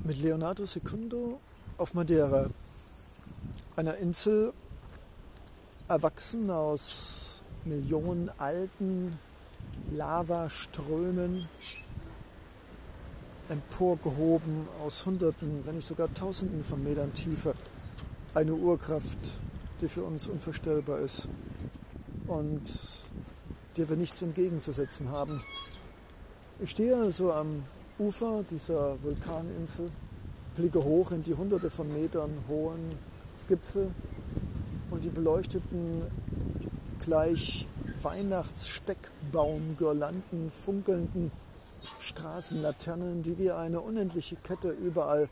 Mit 0.02 0.20
Leonardo 0.20 0.66
Secundo 0.66 1.38
auf 1.78 1.94
Madeira, 1.94 2.50
einer 3.76 3.96
Insel, 3.98 4.52
erwachsen 5.86 6.50
aus 6.50 7.40
Millionen 7.64 8.30
alten 8.38 9.16
Lavaströmen, 9.92 11.46
emporgehoben 13.48 14.66
aus 14.84 15.04
Hunderten, 15.04 15.64
wenn 15.64 15.76
nicht 15.76 15.86
sogar 15.86 16.12
Tausenden 16.14 16.64
von 16.64 16.82
Metern 16.82 17.12
Tiefe. 17.12 17.54
Eine 18.34 18.54
Urkraft, 18.54 19.40
die 19.80 19.88
für 19.88 20.04
uns 20.04 20.28
unvorstellbar 20.28 21.00
ist 21.00 21.28
und 22.26 22.62
der 23.76 23.88
wir 23.88 23.96
nichts 23.96 24.22
entgegenzusetzen 24.22 25.10
haben. 25.10 25.42
Ich 26.60 26.70
stehe 26.70 27.10
so 27.10 27.32
am 27.32 27.64
Ufer 27.98 28.44
dieser 28.50 29.02
Vulkaninsel, 29.02 29.90
blicke 30.56 30.82
hoch 30.82 31.12
in 31.12 31.22
die 31.22 31.34
hunderte 31.34 31.70
von 31.70 31.92
Metern 31.92 32.30
hohen 32.48 32.98
Gipfel 33.48 33.90
und 34.90 35.04
die 35.04 35.08
beleuchteten 35.08 36.02
gleich 37.04 37.66
Weihnachtssteckbaumgirlanden, 38.04 40.50
funkelnden 40.50 41.30
Straßenlaternen, 41.98 43.22
die 43.22 43.38
wie 43.38 43.50
eine 43.50 43.80
unendliche 43.80 44.36
Kette 44.36 44.70
überall 44.70 45.28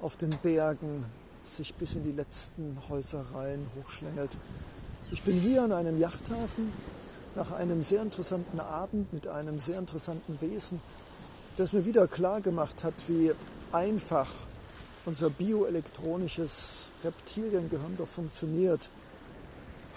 auf 0.00 0.16
den 0.16 0.36
Bergen 0.42 1.04
sich 1.44 1.74
bis 1.74 1.94
in 1.94 2.02
die 2.02 2.12
letzten 2.12 2.78
Häuserreihen 2.88 3.66
hochschlängelt. 3.76 4.36
Ich 5.10 5.22
bin 5.22 5.36
hier 5.36 5.62
an 5.62 5.72
einem 5.72 5.98
Yachthafen 5.98 6.72
nach 7.34 7.52
einem 7.52 7.82
sehr 7.82 8.02
interessanten 8.02 8.60
Abend 8.60 9.12
mit 9.12 9.28
einem 9.28 9.60
sehr 9.60 9.78
interessanten 9.78 10.40
Wesen, 10.40 10.80
das 11.56 11.72
mir 11.72 11.86
wieder 11.86 12.06
klar 12.06 12.40
gemacht 12.40 12.84
hat, 12.84 12.94
wie 13.08 13.32
einfach 13.72 14.28
unser 15.06 15.30
bioelektronisches 15.30 16.90
Reptiliengehirn 17.02 17.96
doch 17.96 18.08
funktioniert. 18.08 18.90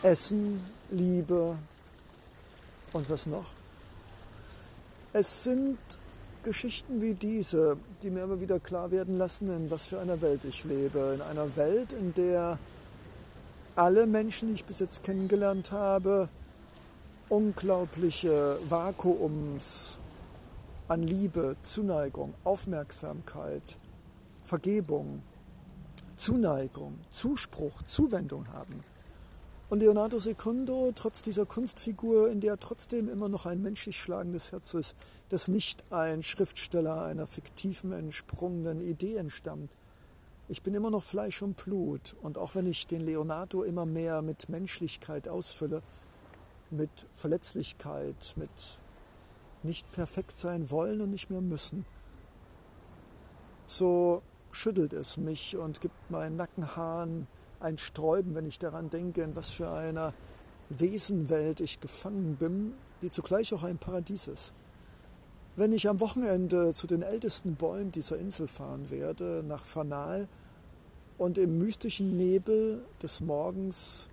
Essen, 0.04 0.64
Liebe, 0.90 1.58
und 2.94 3.10
was 3.10 3.26
noch? 3.26 3.46
Es 5.14 5.44
sind 5.44 5.78
Geschichten 6.44 7.02
wie 7.02 7.14
diese, 7.14 7.78
die 8.02 8.10
mir 8.10 8.24
immer 8.24 8.42
wieder 8.42 8.60
klar 8.60 8.92
werden 8.92 9.18
lassen, 9.18 9.50
in 9.50 9.70
was 9.70 9.86
für 9.86 10.00
einer 10.00 10.22
Welt 10.22 10.46
ich 10.46 10.64
lebe. 10.64 11.14
In 11.16 11.22
einer 11.22 11.56
Welt, 11.56 11.94
in 11.94 12.14
der 12.14 12.58
alle 13.76 14.08
Menschen, 14.08 14.50
die 14.50 14.56
ich 14.56 14.66
bis 14.66 14.80
jetzt 14.80 15.04
kennengelernt 15.04 15.72
habe, 15.72 16.30
unglaubliche 17.30 18.58
Vakuums 18.68 20.00
an 20.88 21.04
Liebe, 21.04 21.56
Zuneigung, 21.64 22.34
Aufmerksamkeit, 22.44 23.78
Vergebung, 24.44 25.22
Zuneigung, 26.18 27.00
Zuspruch, 27.12 27.82
Zuwendung 27.84 28.48
haben. 28.52 28.84
Und 29.72 29.80
Leonardo 29.80 30.20
Secundo, 30.20 30.92
trotz 30.94 31.22
dieser 31.22 31.46
Kunstfigur, 31.46 32.30
in 32.30 32.42
der 32.42 32.60
trotzdem 32.60 33.08
immer 33.08 33.30
noch 33.30 33.46
ein 33.46 33.62
menschlich 33.62 34.02
schlagendes 34.02 34.52
Herz 34.52 34.74
ist, 34.74 34.98
das 35.30 35.48
nicht 35.48 35.94
ein 35.94 36.24
Schriftsteller 36.24 37.06
einer 37.06 37.26
fiktiven, 37.26 37.94
entsprungenen 37.94 38.82
Idee 38.82 39.16
entstammt. 39.16 39.72
Ich 40.50 40.62
bin 40.62 40.76
immer 40.76 40.90
noch 40.90 41.06
Fleisch 41.06 41.42
und 41.42 41.56
Blut. 41.56 42.18
Und 42.22 42.38
auch 42.38 42.54
wenn 42.54 42.68
ich 42.68 42.86
den 42.86 43.00
Leonardo 43.00 43.64
immer 43.64 43.86
mehr 43.86 44.22
mit 44.22 44.50
Menschlichkeit 44.50 45.30
ausfülle, 45.30 45.82
mit 46.70 46.92
Verletzlichkeit, 47.16 48.34
mit 48.36 48.50
nicht 49.64 49.90
perfekt 49.94 50.38
sein 50.38 50.70
wollen 50.70 51.00
und 51.00 51.12
nicht 51.12 51.30
mehr 51.30 51.40
müssen, 51.40 51.86
so 53.68 54.22
schüttelt 54.52 54.92
es 54.92 55.16
mich 55.16 55.56
und 55.56 55.80
gibt 55.80 56.12
meinen 56.12 56.36
Nackenhaaren 56.36 57.26
ein 57.62 57.78
Sträuben, 57.78 58.36
wenn 58.36 58.46
ich 58.46 58.60
daran 58.60 58.90
denke, 58.90 59.22
in 59.22 59.36
was 59.36 59.52
für 59.52 59.70
einer 59.70 60.14
Wesenwelt 60.70 61.60
ich 61.60 61.80
gefangen 61.80 62.38
bin, 62.38 62.74
die 63.02 63.12
zugleich 63.12 63.54
auch 63.54 63.64
ein 63.64 63.78
Paradies 63.78 64.28
ist. 64.28 64.54
Wenn 65.56 65.74
ich 65.74 65.90
am 65.90 66.00
Wochenende 66.00 66.74
zu 66.74 66.88
den 66.88 67.02
ältesten 67.02 67.56
Bäumen 67.56 67.92
dieser 67.92 68.18
Insel 68.18 68.48
fahren 68.48 68.90
werde, 68.90 69.44
nach 69.46 69.64
Fanal, 69.64 70.28
und 71.18 71.38
im 71.38 71.60
mystischen 71.60 72.18
Nebel 72.18 72.84
des 73.04 73.22
Morgens 73.22 74.08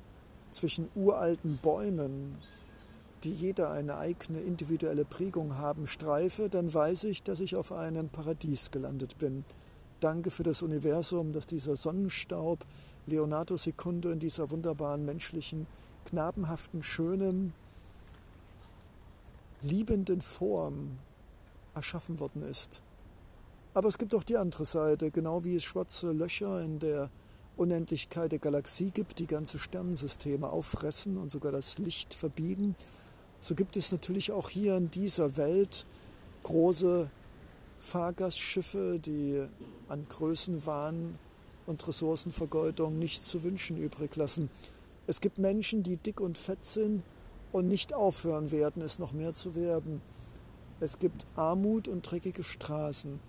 zwischen 0.53 0.91
uralten 0.95 1.59
Bäumen, 1.63 2.37
die 3.25 3.33
jeder 3.33 3.71
eine 3.71 3.97
eigene 3.97 4.41
individuelle 4.41 5.05
Prägung 5.05 5.57
haben, 5.57 5.87
streife, 5.87 6.49
dann 6.49 6.73
weiß 6.73 7.05
ich, 7.05 7.23
dass 7.23 7.41
ich 7.41 7.57
auf 7.57 7.73
einem 7.73 8.09
Paradies 8.09 8.71
gelandet 8.71 9.19
bin. 9.19 9.45
Danke 10.01 10.31
für 10.31 10.43
das 10.43 10.61
Universum, 10.61 11.33
dass 11.33 11.47
dieser 11.47 11.77
Sonnenstaub 11.77 12.61
Leonardo 13.09 13.57
Secundo 13.57 14.11
in 14.11 14.19
dieser 14.19 14.51
wunderbaren 14.51 15.05
menschlichen, 15.05 15.67
knabenhaften, 16.05 16.83
schönen, 16.83 17.53
liebenden 19.63 20.21
Form 20.21 20.99
erschaffen 21.75 22.21
worden 22.21 22.43
ist. 22.43 22.83
Aber 23.75 23.89
es 23.89 23.99
gibt 23.99 24.15
auch 24.15 24.25
die 24.25 24.37
andere 24.37 24.65
Seite, 24.65 25.11
genau 25.11 25.45
wie 25.45 25.57
es 25.57 25.65
schwarze 25.65 26.13
Löcher 26.13 26.63
in 26.63 26.79
der 26.79 27.11
Unendlichkeit 27.57 28.33
der 28.33 28.39
Galaxie 28.39 28.91
gibt, 28.91 29.19
die 29.19 29.27
ganze 29.27 29.59
Sternensysteme 29.59 30.49
auffressen 30.49 31.17
und 31.17 31.33
sogar 31.33 31.53
das 31.53 31.79
Licht 31.79 32.15
verbiegen, 32.15 32.77
so 33.41 33.55
gibt 33.55 33.77
es 33.77 33.93
natürlich 33.93 34.33
auch 34.33 34.49
hier 34.49 34.77
in 34.77 34.91
dieser 34.91 35.37
Welt 35.37 35.87
große 36.43 37.09
Fahrgastschiffe, 37.79 38.99
die 38.99 39.47
an 39.89 40.07
Größenwahn 40.09 41.19
und 41.69 41.87
Ressourcenvergeudung 41.87 42.99
nichts 42.99 43.27
zu 43.27 43.43
wünschen 43.43 43.77
übrig 43.77 44.17
lassen. 44.17 44.51
Es 45.07 45.21
gibt 45.21 45.39
Menschen, 45.39 45.83
die 45.83 45.97
dick 45.97 46.21
und 46.21 46.39
fett 46.39 46.65
sind 46.65 47.03
und 47.53 47.69
nicht 47.69 47.93
aufhören 47.93 48.51
werden, 48.51 48.83
es 48.83 48.99
noch 48.99 49.13
mehr 49.13 49.35
zu 49.35 49.55
werden. 49.55 50.01
Es 50.81 50.99
gibt 50.99 51.27
Armut 51.37 51.87
und 51.87 52.03
dreckige 52.03 52.43
Straßen. 52.43 53.21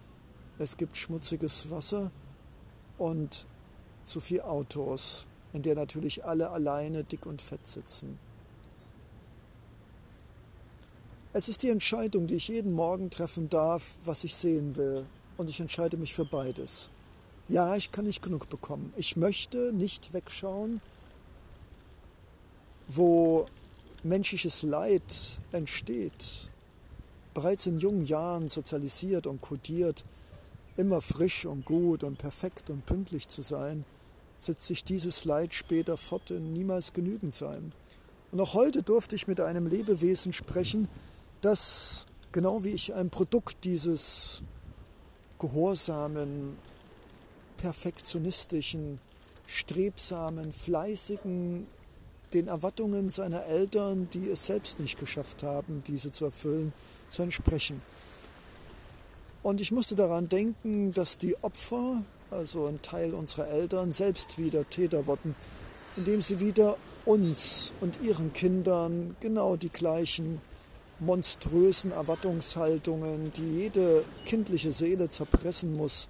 Es 0.57 0.77
gibt 0.77 0.95
schmutziges 0.95 1.69
Wasser 1.69 2.11
und 2.97 3.45
zu 4.05 4.21
viel 4.21 4.41
Autos, 4.41 5.25
in 5.51 5.61
der 5.61 5.75
natürlich 5.75 6.23
alle 6.23 6.49
alleine 6.49 7.03
dick 7.03 7.25
und 7.25 7.41
fett 7.41 7.67
sitzen. 7.67 8.17
Es 11.33 11.49
ist 11.49 11.61
die 11.61 11.69
Entscheidung, 11.69 12.25
die 12.27 12.35
ich 12.35 12.47
jeden 12.47 12.71
Morgen 12.71 13.09
treffen 13.09 13.49
darf, 13.49 13.97
was 14.05 14.23
ich 14.23 14.35
sehen 14.35 14.77
will. 14.77 15.05
Und 15.37 15.49
ich 15.49 15.59
entscheide 15.59 15.97
mich 15.97 16.13
für 16.15 16.25
beides. 16.25 16.89
Ja, 17.49 17.75
ich 17.75 17.91
kann 17.91 18.05
nicht 18.05 18.21
genug 18.21 18.47
bekommen. 18.47 18.93
Ich 18.95 19.15
möchte 19.15 19.73
nicht 19.73 20.13
wegschauen, 20.13 20.81
wo 22.87 23.47
menschliches 24.03 24.61
Leid 24.61 25.39
entsteht, 25.51 26.51
bereits 27.33 27.65
in 27.65 27.79
jungen 27.79 28.05
Jahren 28.05 28.49
sozialisiert 28.49 29.25
und 29.25 29.41
kodiert, 29.41 30.05
immer 30.77 31.01
frisch 31.01 31.47
und 31.47 31.65
gut 31.65 32.03
und 32.03 32.19
perfekt 32.19 32.69
und 32.69 32.85
pünktlich 32.85 33.27
zu 33.27 33.41
sein, 33.41 33.83
setzt 34.37 34.67
sich 34.67 34.83
dieses 34.83 35.25
Leid 35.25 35.55
später 35.55 35.97
fort 35.97 36.29
in 36.29 36.53
niemals 36.53 36.93
genügend 36.93 37.33
sein. 37.33 37.71
Und 38.31 38.39
auch 38.41 38.53
heute 38.53 38.83
durfte 38.83 39.15
ich 39.15 39.27
mit 39.27 39.39
einem 39.41 39.65
Lebewesen 39.65 40.33
sprechen, 40.33 40.87
das, 41.41 42.05
genau 42.31 42.63
wie 42.63 42.73
ich, 42.73 42.93
ein 42.93 43.09
Produkt 43.09 43.63
dieses 43.63 44.43
gehorsamen, 45.39 46.55
perfektionistischen, 47.61 48.99
strebsamen, 49.47 50.53
fleißigen, 50.53 51.67
den 52.33 52.47
Erwartungen 52.47 53.09
seiner 53.09 53.45
Eltern, 53.45 54.07
die 54.13 54.29
es 54.29 54.45
selbst 54.45 54.79
nicht 54.79 54.99
geschafft 54.99 55.43
haben, 55.43 55.83
diese 55.87 56.11
zu 56.11 56.25
erfüllen, 56.25 56.73
zu 57.09 57.23
entsprechen. 57.23 57.81
Und 59.41 59.61
ich 59.61 59.71
musste 59.71 59.95
daran 59.95 60.29
denken, 60.29 60.93
dass 60.93 61.17
die 61.17 61.35
Opfer, 61.43 62.03
also 62.29 62.67
ein 62.67 62.81
Teil 62.81 63.13
unserer 63.13 63.47
Eltern, 63.47 63.93
selbst 63.93 64.37
wieder 64.37 64.69
Täter 64.69 65.07
wurden, 65.07 65.33
indem 65.97 66.21
sie 66.21 66.39
wieder 66.39 66.77
uns 67.05 67.73
und 67.81 67.99
ihren 68.01 68.31
Kindern 68.33 69.15
genau 69.19 69.55
die 69.55 69.69
gleichen 69.69 70.39
monströsen 70.99 71.91
Erwartungshaltungen, 71.91 73.31
die 73.33 73.61
jede 73.61 74.03
kindliche 74.25 74.73
Seele 74.73 75.09
zerpressen 75.09 75.75
muss, 75.75 76.07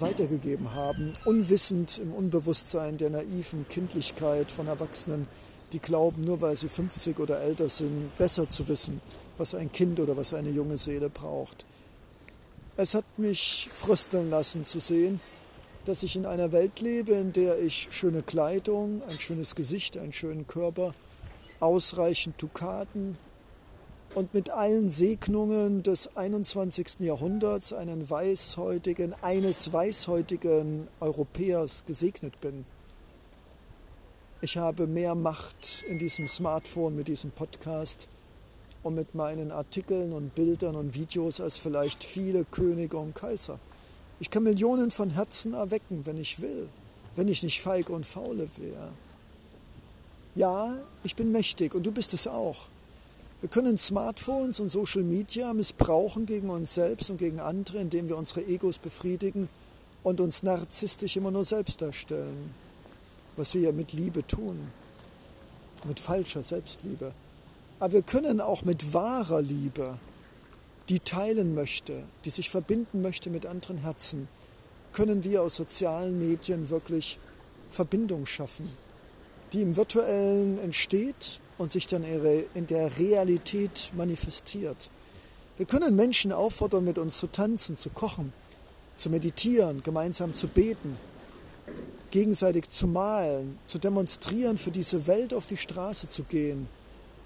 weitergegeben 0.00 0.74
haben, 0.74 1.14
unwissend 1.24 1.98
im 1.98 2.12
Unbewusstsein 2.12 2.98
der 2.98 3.10
naiven 3.10 3.66
Kindlichkeit 3.68 4.50
von 4.50 4.66
Erwachsenen, 4.66 5.26
die 5.72 5.78
glauben, 5.78 6.24
nur 6.24 6.40
weil 6.40 6.56
sie 6.56 6.68
50 6.68 7.18
oder 7.18 7.40
älter 7.40 7.68
sind, 7.68 8.16
besser 8.16 8.48
zu 8.48 8.68
wissen, 8.68 9.00
was 9.36 9.54
ein 9.54 9.70
Kind 9.70 10.00
oder 10.00 10.16
was 10.16 10.34
eine 10.34 10.50
junge 10.50 10.78
Seele 10.78 11.10
braucht. 11.10 11.66
Es 12.76 12.94
hat 12.94 13.04
mich 13.18 13.68
frösteln 13.72 14.30
lassen 14.30 14.64
zu 14.64 14.78
sehen, 14.78 15.20
dass 15.84 16.02
ich 16.02 16.16
in 16.16 16.26
einer 16.26 16.52
Welt 16.52 16.80
lebe, 16.80 17.12
in 17.12 17.32
der 17.32 17.58
ich 17.58 17.88
schöne 17.90 18.22
Kleidung, 18.22 19.02
ein 19.08 19.18
schönes 19.18 19.54
Gesicht, 19.54 19.96
einen 19.96 20.12
schönen 20.12 20.46
Körper, 20.46 20.94
ausreichend 21.60 22.40
Dukaten 22.40 23.18
und 24.14 24.34
mit 24.34 24.50
allen 24.50 24.88
Segnungen 24.88 25.82
des 25.82 26.16
21. 26.16 27.00
Jahrhunderts 27.00 27.72
einen 27.72 28.08
weißhäutigen, 28.08 29.14
eines 29.22 29.72
weißhäutigen 29.72 30.88
Europäers 31.00 31.84
gesegnet 31.86 32.40
bin. 32.40 32.64
Ich 34.40 34.56
habe 34.56 34.86
mehr 34.86 35.14
Macht 35.14 35.84
in 35.88 35.98
diesem 35.98 36.28
Smartphone 36.28 36.94
mit 36.94 37.08
diesem 37.08 37.32
Podcast 37.32 38.08
und 38.82 38.94
mit 38.94 39.14
meinen 39.14 39.50
Artikeln 39.50 40.12
und 40.12 40.34
Bildern 40.34 40.76
und 40.76 40.94
Videos 40.94 41.40
als 41.40 41.56
vielleicht 41.56 42.04
viele 42.04 42.44
Könige 42.44 42.96
und 42.96 43.14
Kaiser. 43.14 43.58
Ich 44.20 44.30
kann 44.30 44.44
Millionen 44.44 44.90
von 44.90 45.10
Herzen 45.10 45.54
erwecken, 45.54 46.06
wenn 46.06 46.16
ich 46.16 46.40
will, 46.40 46.68
wenn 47.16 47.28
ich 47.28 47.42
nicht 47.42 47.60
feig 47.60 47.90
und 47.90 48.06
faule 48.06 48.48
wäre. 48.56 48.88
Ja, 50.34 50.76
ich 51.04 51.16
bin 51.16 51.32
mächtig 51.32 51.74
und 51.74 51.84
du 51.84 51.92
bist 51.92 52.14
es 52.14 52.26
auch. 52.26 52.66
Wir 53.40 53.48
können 53.48 53.78
Smartphones 53.78 54.60
und 54.60 54.70
Social 54.70 55.02
Media 55.02 55.54
missbrauchen 55.54 56.26
gegen 56.26 56.50
uns 56.50 56.74
selbst 56.74 57.08
und 57.10 57.18
gegen 57.18 57.40
andere, 57.40 57.78
indem 57.78 58.08
wir 58.08 58.16
unsere 58.16 58.44
Egos 58.44 58.78
befriedigen 58.78 59.48
und 60.02 60.20
uns 60.20 60.42
narzisstisch 60.42 61.16
immer 61.16 61.30
nur 61.30 61.44
selbst 61.44 61.80
darstellen 61.80 62.52
was 63.38 63.54
wir 63.54 63.62
ja 63.62 63.72
mit 63.72 63.92
Liebe 63.92 64.26
tun, 64.26 64.58
mit 65.84 66.00
falscher 66.00 66.42
Selbstliebe. 66.42 67.12
Aber 67.78 67.92
wir 67.92 68.02
können 68.02 68.40
auch 68.40 68.64
mit 68.64 68.92
wahrer 68.92 69.40
Liebe, 69.40 69.94
die 70.88 71.00
teilen 71.00 71.54
möchte, 71.54 72.02
die 72.24 72.30
sich 72.30 72.50
verbinden 72.50 73.00
möchte 73.00 73.30
mit 73.30 73.46
anderen 73.46 73.78
Herzen, 73.78 74.28
können 74.92 75.22
wir 75.22 75.42
aus 75.42 75.54
sozialen 75.56 76.18
Medien 76.18 76.70
wirklich 76.70 77.18
Verbindung 77.70 78.26
schaffen, 78.26 78.68
die 79.52 79.62
im 79.62 79.76
virtuellen 79.76 80.58
entsteht 80.58 81.40
und 81.58 81.70
sich 81.72 81.86
dann 81.86 82.04
in 82.54 82.66
der 82.66 82.98
Realität 82.98 83.92
manifestiert. 83.96 84.88
Wir 85.56 85.66
können 85.66 85.96
Menschen 85.96 86.32
auffordern, 86.32 86.84
mit 86.84 86.98
uns 86.98 87.18
zu 87.18 87.26
tanzen, 87.26 87.76
zu 87.76 87.90
kochen, 87.90 88.32
zu 88.96 89.10
meditieren, 89.10 89.82
gemeinsam 89.82 90.34
zu 90.34 90.46
beten, 90.46 90.96
gegenseitig 92.12 92.70
zu 92.70 92.86
malen, 92.86 93.58
zu 93.66 93.78
demonstrieren, 93.78 94.56
für 94.56 94.70
diese 94.70 95.06
Welt 95.08 95.34
auf 95.34 95.46
die 95.46 95.56
Straße 95.56 96.08
zu 96.08 96.22
gehen, 96.22 96.68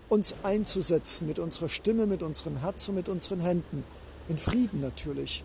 uns 0.08 0.34
einzusetzen 0.42 1.26
mit 1.26 1.38
unserer 1.38 1.68
Stimme, 1.68 2.06
mit 2.06 2.22
unserem 2.22 2.58
Herz 2.58 2.88
und 2.88 2.94
mit 2.94 3.08
unseren 3.08 3.40
Händen, 3.40 3.84
in 4.28 4.38
Frieden 4.38 4.80
natürlich 4.80 5.44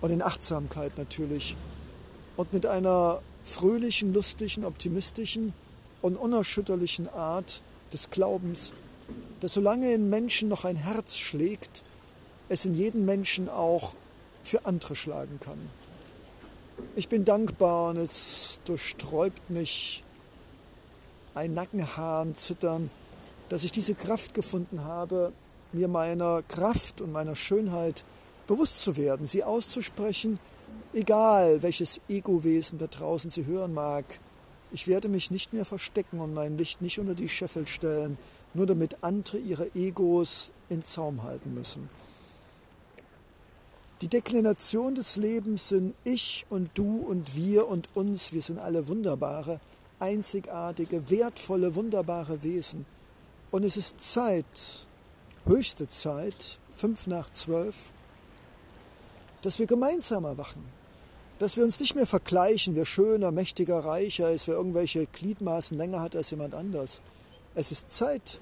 und 0.00 0.10
in 0.10 0.20
Achtsamkeit 0.20 0.98
natürlich 0.98 1.56
und 2.36 2.52
mit 2.52 2.66
einer 2.66 3.20
fröhlichen, 3.44 4.12
lustigen, 4.12 4.64
optimistischen 4.64 5.52
und 6.02 6.16
unerschütterlichen 6.16 7.08
Art 7.08 7.62
des 7.92 8.10
Glaubens, 8.10 8.72
dass 9.40 9.54
solange 9.54 9.92
in 9.92 10.10
Menschen 10.10 10.48
noch 10.48 10.64
ein 10.64 10.76
Herz 10.76 11.16
schlägt, 11.16 11.82
es 12.48 12.64
in 12.64 12.74
jedem 12.74 13.04
Menschen 13.04 13.48
auch 13.48 13.94
für 14.44 14.64
andere 14.66 14.94
schlagen 14.94 15.40
kann. 15.40 15.58
Ich 16.94 17.08
bin 17.08 17.24
dankbar 17.24 17.90
und 17.90 17.96
es 17.96 18.60
durchsträubt 18.64 19.50
mich 19.50 20.04
ein 21.34 21.54
Nackenhaaren 21.54 22.34
zittern, 22.36 22.90
dass 23.48 23.64
ich 23.64 23.72
diese 23.72 23.94
Kraft 23.94 24.34
gefunden 24.34 24.84
habe, 24.84 25.32
mir 25.72 25.88
meiner 25.88 26.42
Kraft 26.42 27.00
und 27.00 27.12
meiner 27.12 27.36
Schönheit 27.36 28.04
bewusst 28.46 28.80
zu 28.80 28.96
werden, 28.96 29.26
sie 29.26 29.44
auszusprechen, 29.44 30.38
egal 30.92 31.62
welches 31.62 32.00
Ego-Wesen 32.08 32.78
da 32.78 32.86
draußen 32.86 33.30
sie 33.30 33.46
hören 33.46 33.74
mag. 33.74 34.04
Ich 34.76 34.86
werde 34.86 35.08
mich 35.08 35.30
nicht 35.30 35.54
mehr 35.54 35.64
verstecken 35.64 36.20
und 36.20 36.34
mein 36.34 36.58
Licht 36.58 36.82
nicht 36.82 36.98
unter 36.98 37.14
die 37.14 37.30
Scheffel 37.30 37.66
stellen, 37.66 38.18
nur 38.52 38.66
damit 38.66 39.02
andere 39.02 39.38
ihre 39.38 39.74
Egos 39.74 40.52
in 40.68 40.84
Zaum 40.84 41.22
halten 41.22 41.54
müssen. 41.54 41.88
Die 44.02 44.08
Deklination 44.08 44.94
des 44.94 45.16
Lebens 45.16 45.70
sind 45.70 45.94
ich 46.04 46.44
und 46.50 46.68
du 46.74 46.98
und 46.98 47.34
wir 47.34 47.68
und 47.68 47.88
uns. 47.94 48.34
Wir 48.34 48.42
sind 48.42 48.58
alle 48.58 48.86
wunderbare, 48.86 49.60
einzigartige, 49.98 51.08
wertvolle, 51.08 51.74
wunderbare 51.74 52.42
Wesen. 52.42 52.84
Und 53.50 53.64
es 53.64 53.78
ist 53.78 53.98
Zeit, 53.98 54.86
höchste 55.46 55.88
Zeit, 55.88 56.58
fünf 56.76 57.06
nach 57.06 57.32
zwölf, 57.32 57.92
dass 59.40 59.58
wir 59.58 59.66
gemeinsam 59.66 60.26
erwachen. 60.26 60.62
Dass 61.38 61.56
wir 61.56 61.64
uns 61.64 61.78
nicht 61.80 61.94
mehr 61.94 62.06
vergleichen, 62.06 62.74
wer 62.76 62.86
schöner, 62.86 63.30
mächtiger, 63.30 63.84
reicher 63.84 64.30
ist, 64.30 64.48
wer 64.48 64.54
irgendwelche 64.54 65.06
Gliedmaßen 65.06 65.76
länger 65.76 66.00
hat 66.00 66.16
als 66.16 66.30
jemand 66.30 66.54
anders. 66.54 67.02
Es 67.54 67.72
ist 67.72 67.90
Zeit, 67.90 68.40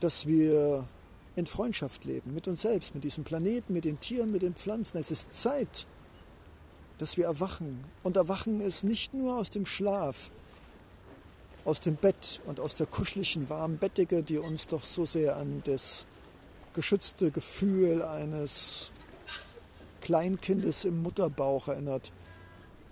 dass 0.00 0.26
wir 0.26 0.88
in 1.36 1.46
Freundschaft 1.46 2.04
leben, 2.04 2.32
mit 2.32 2.48
uns 2.48 2.62
selbst, 2.62 2.94
mit 2.94 3.04
diesem 3.04 3.24
Planeten, 3.24 3.72
mit 3.72 3.84
den 3.84 4.00
Tieren, 4.00 4.32
mit 4.32 4.42
den 4.42 4.54
Pflanzen. 4.54 4.98
Es 4.98 5.10
ist 5.10 5.34
Zeit, 5.34 5.86
dass 6.98 7.16
wir 7.16 7.26
erwachen. 7.26 7.84
Und 8.02 8.16
erwachen 8.16 8.60
ist 8.60 8.84
nicht 8.84 9.12
nur 9.12 9.36
aus 9.36 9.50
dem 9.50 9.66
Schlaf, 9.66 10.30
aus 11.64 11.80
dem 11.80 11.96
Bett 11.96 12.40
und 12.46 12.58
aus 12.58 12.74
der 12.74 12.86
kuscheligen, 12.86 13.50
warmen 13.50 13.78
Bettdecke, 13.78 14.22
die 14.22 14.38
uns 14.38 14.66
doch 14.66 14.82
so 14.82 15.04
sehr 15.04 15.36
an 15.36 15.62
das 15.64 16.06
geschützte 16.72 17.30
Gefühl 17.30 18.02
eines 18.02 18.91
Kleinkindes 20.02 20.84
im 20.84 21.02
Mutterbauch 21.02 21.68
erinnert. 21.68 22.12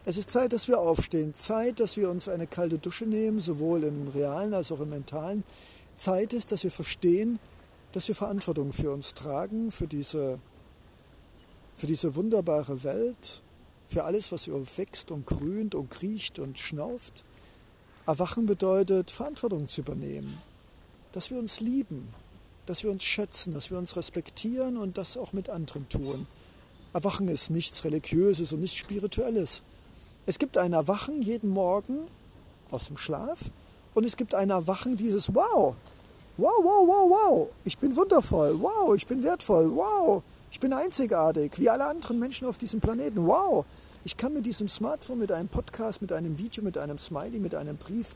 Es 0.06 0.16
ist 0.16 0.30
Zeit, 0.30 0.54
dass 0.54 0.66
wir 0.66 0.80
aufstehen, 0.80 1.34
Zeit, 1.34 1.78
dass 1.78 1.98
wir 1.98 2.08
uns 2.08 2.28
eine 2.28 2.46
kalte 2.46 2.78
Dusche 2.78 3.04
nehmen, 3.04 3.38
sowohl 3.38 3.84
im 3.84 4.08
realen 4.08 4.54
als 4.54 4.72
auch 4.72 4.80
im 4.80 4.88
mentalen. 4.88 5.44
Zeit 5.98 6.32
ist, 6.32 6.52
dass 6.52 6.64
wir 6.64 6.70
verstehen, 6.70 7.38
dass 7.92 8.08
wir 8.08 8.14
Verantwortung 8.14 8.72
für 8.72 8.90
uns 8.92 9.12
tragen, 9.12 9.70
für 9.70 9.86
diese, 9.86 10.38
für 11.76 11.86
diese 11.86 12.14
wunderbare 12.14 12.82
Welt, 12.82 13.42
für 13.88 14.04
alles, 14.04 14.32
was 14.32 14.44
hier 14.44 14.54
wächst 14.76 15.10
und 15.10 15.26
grünt 15.26 15.74
und 15.74 15.90
kriecht 15.90 16.38
und 16.38 16.58
schnauft. 16.58 17.24
Erwachen 18.06 18.46
bedeutet, 18.46 19.10
Verantwortung 19.10 19.68
zu 19.68 19.82
übernehmen, 19.82 20.38
dass 21.12 21.30
wir 21.30 21.38
uns 21.38 21.60
lieben, 21.60 22.08
dass 22.66 22.84
wir 22.84 22.90
uns 22.90 23.04
schätzen, 23.04 23.52
dass 23.52 23.70
wir 23.70 23.78
uns 23.78 23.96
respektieren 23.96 24.78
und 24.78 24.96
das 24.96 25.16
auch 25.16 25.32
mit 25.32 25.50
anderen 25.50 25.88
tun. 25.88 26.26
Erwachen 26.92 27.28
ist 27.28 27.50
nichts 27.50 27.84
Religiöses 27.84 28.52
und 28.52 28.60
nichts 28.60 28.76
Spirituelles. 28.76 29.62
Es 30.26 30.38
gibt 30.38 30.58
ein 30.58 30.72
Erwachen 30.72 31.22
jeden 31.22 31.50
Morgen 31.50 32.00
aus 32.70 32.86
dem 32.86 32.96
Schlaf 32.96 33.50
und 33.94 34.04
es 34.04 34.16
gibt 34.16 34.34
ein 34.34 34.50
Erwachen 34.50 34.96
dieses 34.96 35.34
Wow, 35.34 35.76
Wow, 36.40 36.54
wow, 36.62 36.86
wow, 36.86 37.10
wow, 37.10 37.48
ich 37.64 37.76
bin 37.76 37.94
wundervoll. 37.94 38.58
Wow, 38.62 38.94
ich 38.94 39.06
bin 39.06 39.22
wertvoll. 39.22 39.70
Wow, 39.76 40.22
ich 40.50 40.58
bin 40.58 40.72
einzigartig, 40.72 41.58
wie 41.58 41.68
alle 41.68 41.84
anderen 41.84 42.18
Menschen 42.18 42.46
auf 42.46 42.56
diesem 42.56 42.80
Planeten. 42.80 43.26
Wow, 43.26 43.66
ich 44.06 44.16
kann 44.16 44.32
mit 44.32 44.46
diesem 44.46 44.66
Smartphone, 44.66 45.18
mit 45.18 45.32
einem 45.32 45.48
Podcast, 45.48 46.00
mit 46.00 46.12
einem 46.12 46.38
Video, 46.38 46.64
mit 46.64 46.78
einem 46.78 46.96
Smiley, 46.96 47.40
mit 47.40 47.54
einem 47.54 47.76
Brief, 47.76 48.14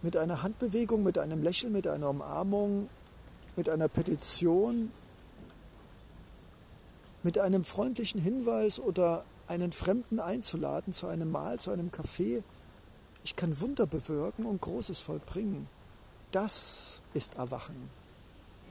mit 0.00 0.16
einer 0.16 0.42
Handbewegung, 0.42 1.02
mit 1.02 1.18
einem 1.18 1.42
Lächeln, 1.42 1.72
mit 1.72 1.86
einer 1.86 2.08
Umarmung, 2.08 2.88
mit 3.56 3.68
einer 3.68 3.88
Petition 3.88 4.90
mit 7.22 7.38
einem 7.38 7.64
freundlichen 7.64 8.20
Hinweis 8.20 8.80
oder 8.80 9.24
einen 9.48 9.72
Fremden 9.72 10.20
einzuladen 10.20 10.92
zu 10.92 11.06
einem 11.06 11.30
Mahl, 11.30 11.58
zu 11.58 11.70
einem 11.70 11.90
Kaffee. 11.90 12.42
Ich 13.24 13.36
kann 13.36 13.60
Wunder 13.60 13.86
bewirken 13.86 14.46
und 14.46 14.60
Großes 14.60 15.00
vollbringen. 15.00 15.68
Das 16.32 17.02
ist 17.14 17.34
Erwachen. 17.34 17.90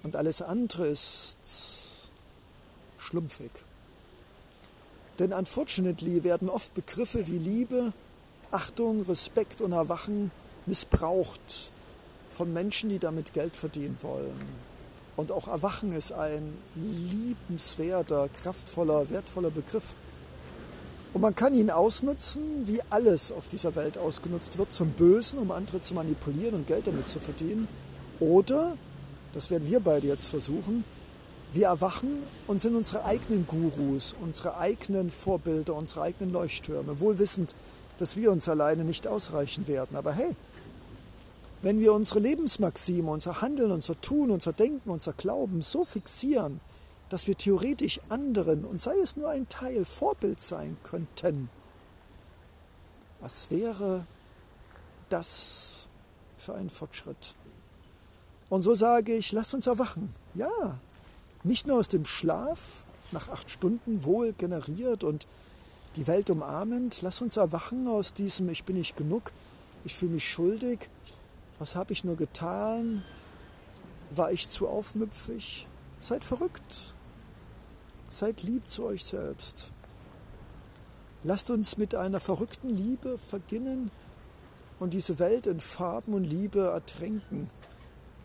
Und 0.04 0.16
alles 0.16 0.42
andere 0.42 0.88
ist 0.88 1.38
schlumpfig. 2.98 3.52
Denn 5.20 5.34
unfortunately 5.34 6.24
werden 6.24 6.50
oft 6.50 6.74
Begriffe 6.74 7.28
wie 7.28 7.38
Liebe, 7.38 7.92
Achtung, 8.52 9.02
Respekt 9.04 9.62
und 9.62 9.74
Erwachen 9.74 10.32
missbraucht 10.66 11.72
von 12.30 12.54
Menschen, 12.54 12.90
die 12.90 13.00
damit 13.00 13.34
Geld 13.34 13.56
verdienen 13.56 13.98
wollen. 14.02 14.69
Und 15.20 15.34
auch 15.34 15.50
Erwachen 15.50 15.92
ist 15.92 16.14
ein 16.14 16.54
liebenswerter, 16.76 18.30
kraftvoller, 18.42 19.10
wertvoller 19.10 19.52
Begriff. 19.52 19.94
Und 21.14 21.20
man 21.20 21.36
kann 21.36 21.54
ihn 21.54 21.72
ausnutzen, 21.72 22.42
wie 22.68 22.80
alles 22.90 23.34
auf 23.34 23.50
dieser 23.50 23.76
Welt 23.76 23.98
ausgenutzt 23.98 24.58
wird, 24.58 24.74
zum 24.74 24.92
Bösen, 24.92 25.38
um 25.38 25.52
andere 25.52 25.82
zu 25.82 25.94
manipulieren 25.94 26.56
und 26.56 26.68
Geld 26.68 26.88
damit 26.88 27.10
zu 27.10 27.20
verdienen. 27.20 27.68
Oder, 28.22 28.78
das 29.34 29.52
werden 29.52 29.68
wir 29.68 29.82
beide 29.82 30.08
jetzt 30.08 30.30
versuchen, 30.30 30.86
wir 31.52 31.66
erwachen 31.66 32.24
und 32.48 32.62
sind 32.62 32.78
unsere 32.78 33.04
eigenen 33.04 33.46
Gurus, 33.46 34.16
unsere 34.22 34.56
eigenen 34.56 35.12
Vorbilder, 35.12 35.76
unsere 35.76 36.04
eigenen 36.04 36.32
Leuchttürme, 36.32 37.02
wohl 37.02 37.20
wissend, 37.20 37.56
dass 37.98 38.16
wir 38.16 38.32
uns 38.32 38.48
alleine 38.48 38.86
nicht 38.86 39.06
ausreichen 39.06 39.68
werden. 39.68 39.98
Aber 39.98 40.14
hey, 40.14 40.34
wenn 41.62 41.80
wir 41.80 41.94
unsere 41.94 42.20
Lebensmaxime, 42.20 43.10
unser 43.10 43.42
Handeln, 43.42 43.72
unser 43.72 44.00
Tun, 44.00 44.32
unser 44.32 44.54
Denken, 44.54 44.90
unser 44.90 45.14
Glauben 45.14 45.62
so 45.62 45.84
fixieren, 45.84 46.62
dass 47.10 47.28
wir 47.28 47.36
theoretisch 47.36 48.00
anderen, 48.10 48.66
und 48.66 48.82
sei 48.82 48.96
es 49.02 49.18
nur 49.18 49.30
ein 49.30 49.50
Teil, 49.50 49.84
Vorbild 49.84 50.40
sein 50.40 50.78
könnten, 50.84 51.50
was 53.20 53.50
wäre 53.50 54.06
das 55.10 55.88
für 56.38 56.54
ein 56.56 56.70
Fortschritt? 56.70 57.34
Und 58.50 58.62
so 58.62 58.74
sage 58.74 59.14
ich, 59.16 59.32
lasst 59.32 59.54
uns 59.54 59.68
erwachen. 59.68 60.14
Ja, 60.34 60.80
nicht 61.44 61.68
nur 61.68 61.78
aus 61.78 61.88
dem 61.88 62.06
Schlaf, 62.06 62.86
nach 63.12 63.30
acht 63.30 63.50
Stunden 63.50 64.04
wohl 64.04 64.34
generiert 64.34 65.04
und 65.04 65.28
die 65.96 66.08
Welt 66.08 66.30
umarmend, 66.30 67.02
lass 67.02 67.22
uns 67.22 67.38
erwachen 67.38 67.88
aus 67.88 68.14
diesem 68.14 68.48
Ich 68.50 68.64
bin 68.64 68.78
nicht 68.78 68.96
genug, 68.96 69.32
ich 69.84 69.96
fühle 69.96 70.14
mich 70.14 70.30
schuldig, 70.30 70.90
was 71.60 71.76
habe 71.76 71.92
ich 71.92 72.04
nur 72.04 72.16
getan, 72.16 73.04
war 74.12 74.32
ich 74.32 74.50
zu 74.50 74.68
aufmüpfig? 74.68 75.68
Seid 76.00 76.24
verrückt, 76.24 76.94
seid 78.10 78.42
lieb 78.44 78.70
zu 78.70 78.86
euch 78.86 79.04
selbst. 79.04 79.72
Lasst 81.24 81.50
uns 81.50 81.78
mit 81.78 81.96
einer 81.96 82.22
verrückten 82.22 82.70
Liebe 82.70 83.18
verginnen 83.18 83.92
und 84.80 84.94
diese 84.94 85.20
Welt 85.20 85.48
in 85.48 85.60
Farben 85.60 86.14
und 86.14 86.24
Liebe 86.24 86.62
ertränken, 86.62 87.50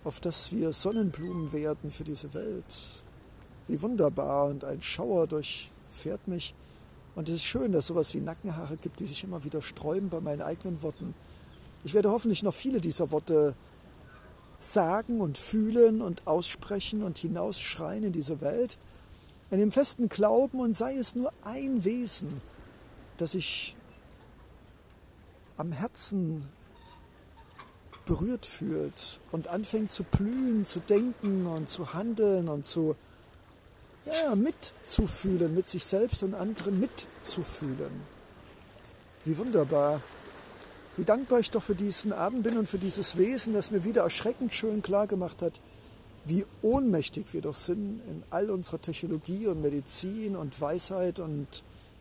auf 0.04 0.20
dass 0.20 0.52
wir 0.52 0.72
Sonnenblumen 0.72 1.52
werden 1.52 1.90
für 1.90 2.04
diese 2.04 2.32
Welt. 2.34 3.02
Wie 3.66 3.82
wunderbar 3.82 4.46
und 4.46 4.64
ein 4.64 4.80
Schauer 4.80 5.26
durchfährt 5.26 6.28
mich. 6.28 6.54
Und 7.16 7.28
es 7.28 7.36
ist 7.36 7.44
schön, 7.44 7.72
dass 7.72 7.84
es 7.84 7.88
sowas 7.88 8.14
wie 8.14 8.20
Nackenhaare 8.20 8.76
gibt, 8.76 9.00
die 9.00 9.06
sich 9.06 9.24
immer 9.24 9.42
wieder 9.42 9.62
sträuben 9.62 10.08
bei 10.08 10.20
meinen 10.20 10.42
eigenen 10.42 10.82
Worten. 10.82 11.14
Ich 11.84 11.94
werde 11.94 12.10
hoffentlich 12.10 12.42
noch 12.42 12.54
viele 12.54 12.80
dieser 12.80 13.10
Worte 13.10 13.54
sagen 14.58 15.20
und 15.20 15.36
fühlen 15.36 16.00
und 16.00 16.26
aussprechen 16.26 17.02
und 17.02 17.18
hinausschreien 17.18 18.04
in 18.04 18.12
diese 18.12 18.40
Welt. 18.40 18.78
In 19.50 19.58
dem 19.58 19.70
festen 19.70 20.08
Glauben 20.08 20.60
und 20.60 20.74
sei 20.74 20.96
es 20.96 21.14
nur 21.14 21.32
ein 21.44 21.84
Wesen, 21.84 22.40
das 23.18 23.32
sich 23.32 23.76
am 25.56 25.70
Herzen 25.72 26.48
berührt 28.06 28.46
fühlt 28.46 29.20
und 29.30 29.48
anfängt 29.48 29.92
zu 29.92 30.04
blühen, 30.04 30.64
zu 30.64 30.80
denken 30.80 31.46
und 31.46 31.68
zu 31.68 31.94
handeln 31.94 32.48
und 32.48 32.66
zu 32.66 32.96
ja, 34.06 34.34
mitzufühlen, 34.34 35.54
mit 35.54 35.68
sich 35.68 35.84
selbst 35.84 36.22
und 36.22 36.34
anderen 36.34 36.80
mitzufühlen. 36.80 38.02
Wie 39.24 39.36
wunderbar. 39.38 40.00
Wie 40.96 41.04
dankbar 41.04 41.40
ich 41.40 41.50
doch 41.50 41.62
für 41.62 41.74
diesen 41.74 42.12
Abend 42.12 42.44
bin 42.44 42.56
und 42.56 42.68
für 42.68 42.78
dieses 42.78 43.16
Wesen, 43.16 43.52
das 43.52 43.72
mir 43.72 43.82
wieder 43.84 44.02
erschreckend 44.02 44.54
schön 44.54 44.80
klar 44.80 45.08
gemacht 45.08 45.42
hat, 45.42 45.60
wie 46.24 46.46
ohnmächtig 46.62 47.26
wir 47.32 47.42
doch 47.42 47.54
sind 47.54 48.00
in 48.08 48.22
all 48.30 48.48
unserer 48.48 48.80
Technologie 48.80 49.48
und 49.48 49.60
Medizin 49.60 50.36
und 50.36 50.60
Weisheit 50.60 51.18
und 51.18 51.48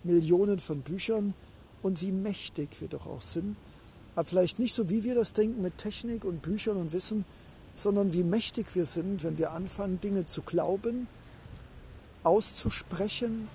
Millionen 0.03 0.59
von 0.59 0.81
Büchern 0.81 1.33
und 1.81 2.01
wie 2.01 2.11
mächtig 2.11 2.69
wir 2.81 2.87
doch 2.87 3.07
auch 3.07 3.21
sind. 3.21 3.55
Aber 4.15 4.25
vielleicht 4.25 4.59
nicht 4.59 4.75
so, 4.75 4.89
wie 4.89 5.03
wir 5.03 5.15
das 5.15 5.33
denken 5.33 5.63
mit 5.63 5.79
Technik 5.79 6.23
und 6.23 6.43
Büchern 6.43 6.77
und 6.77 6.93
Wissen, 6.93 7.25
sondern 7.75 8.13
wie 8.13 8.23
mächtig 8.23 8.67
wir 8.75 8.85
sind, 8.85 9.23
wenn 9.23 9.39
wir 9.39 9.53
anfangen, 9.53 9.99
Dinge 10.01 10.27
zu 10.27 10.43
glauben, 10.43 11.07
auszusprechen 12.21 13.47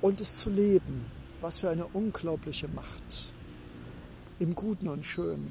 und 0.00 0.22
es 0.22 0.36
zu 0.36 0.48
leben. 0.48 1.04
Was 1.42 1.58
für 1.58 1.68
eine 1.68 1.84
unglaubliche 1.84 2.66
Macht. 2.68 3.34
Im 4.40 4.54
Guten 4.54 4.86
und 4.86 5.04
Schönen. 5.04 5.50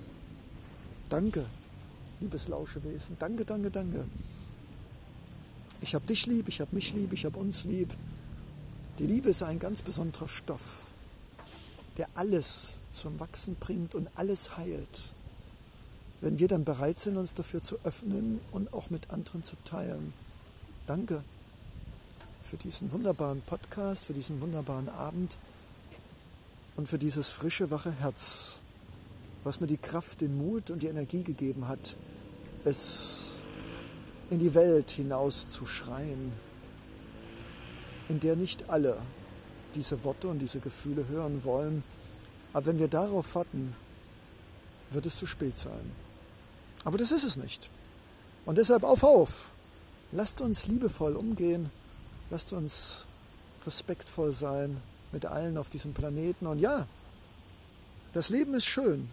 Danke, 1.09 1.45
liebes 2.21 2.47
Lauschewesen. 2.47 3.17
Danke, 3.19 3.43
danke, 3.43 3.69
danke. 3.69 4.05
Ich 5.81 5.93
habe 5.93 6.07
dich 6.07 6.25
lieb, 6.25 6.47
ich 6.47 6.61
habe 6.61 6.73
mich 6.73 6.93
lieb, 6.93 7.11
ich 7.11 7.25
habe 7.25 7.37
uns 7.37 7.65
lieb. 7.65 7.93
Die 8.97 9.05
Liebe 9.05 9.29
ist 9.29 9.43
ein 9.43 9.59
ganz 9.59 9.81
besonderer 9.81 10.29
Stoff, 10.29 10.91
der 11.97 12.07
alles 12.15 12.77
zum 12.93 13.19
Wachsen 13.19 13.55
bringt 13.55 13.93
und 13.93 14.07
alles 14.15 14.55
heilt. 14.55 15.13
Wenn 16.21 16.39
wir 16.39 16.47
dann 16.47 16.63
bereit 16.63 17.01
sind, 17.01 17.17
uns 17.17 17.33
dafür 17.33 17.61
zu 17.61 17.77
öffnen 17.83 18.39
und 18.51 18.73
auch 18.73 18.89
mit 18.89 19.11
anderen 19.11 19.43
zu 19.43 19.57
teilen. 19.65 20.13
Danke 20.85 21.23
für 22.41 22.55
diesen 22.55 22.93
wunderbaren 22.93 23.41
Podcast, 23.41 24.05
für 24.05 24.13
diesen 24.13 24.39
wunderbaren 24.39 24.87
Abend 24.87 25.37
und 26.77 26.87
für 26.87 26.97
dieses 26.97 27.29
frische, 27.29 27.69
wache 27.69 27.91
Herz, 27.91 28.61
was 29.47 29.59
mir 29.59 29.67
die 29.67 29.77
Kraft, 29.77 30.21
den 30.21 30.37
Mut 30.37 30.69
und 30.69 30.83
die 30.83 30.87
Energie 30.87 31.23
gegeben 31.23 31.67
hat, 31.67 31.95
es 32.65 33.43
in 34.29 34.39
die 34.39 34.53
Welt 34.53 34.91
hinaus 34.91 35.49
zu 35.49 35.65
schreien, 35.65 36.31
in 38.09 38.19
der 38.19 38.35
nicht 38.35 38.69
alle 38.69 38.97
diese 39.75 40.03
Worte 40.03 40.27
und 40.27 40.39
diese 40.39 40.59
Gefühle 40.59 41.07
hören 41.07 41.43
wollen. 41.43 41.83
Aber 42.53 42.65
wenn 42.65 42.79
wir 42.79 42.87
darauf 42.87 43.35
warten, 43.35 43.73
wird 44.91 45.05
es 45.05 45.17
zu 45.17 45.25
spät 45.25 45.57
sein. 45.57 45.91
Aber 46.83 46.97
das 46.97 47.11
ist 47.11 47.23
es 47.23 47.37
nicht. 47.37 47.69
Und 48.45 48.57
deshalb 48.57 48.83
auf, 48.83 49.03
auf. 49.03 49.49
Lasst 50.11 50.41
uns 50.41 50.67
liebevoll 50.67 51.15
umgehen 51.15 51.69
Lasst 52.29 52.51
uns 52.51 53.05
respektvoll 53.65 54.33
sein 54.33 54.81
mit 55.11 55.25
allen 55.25 55.57
auf 55.57 55.69
diesem 55.69 55.93
Planeten. 55.93 56.45
Und 56.45 56.59
ja, 56.59 56.85
das 58.13 58.29
Leben 58.29 58.53
ist 58.53 58.65
schön 58.65 59.09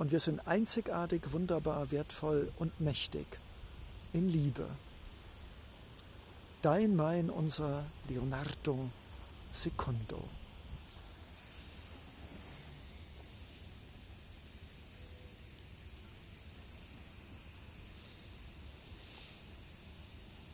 und 0.00 0.12
wir 0.12 0.20
sind 0.20 0.46
einzigartig, 0.46 1.30
wunderbar, 1.32 1.90
wertvoll 1.90 2.50
und 2.58 2.80
mächtig 2.80 3.26
in 4.14 4.30
Liebe. 4.30 4.64
Dein, 6.62 6.96
mein, 6.96 7.28
unser 7.28 7.84
Leonardo 8.08 8.88
Secondo. 9.52 10.24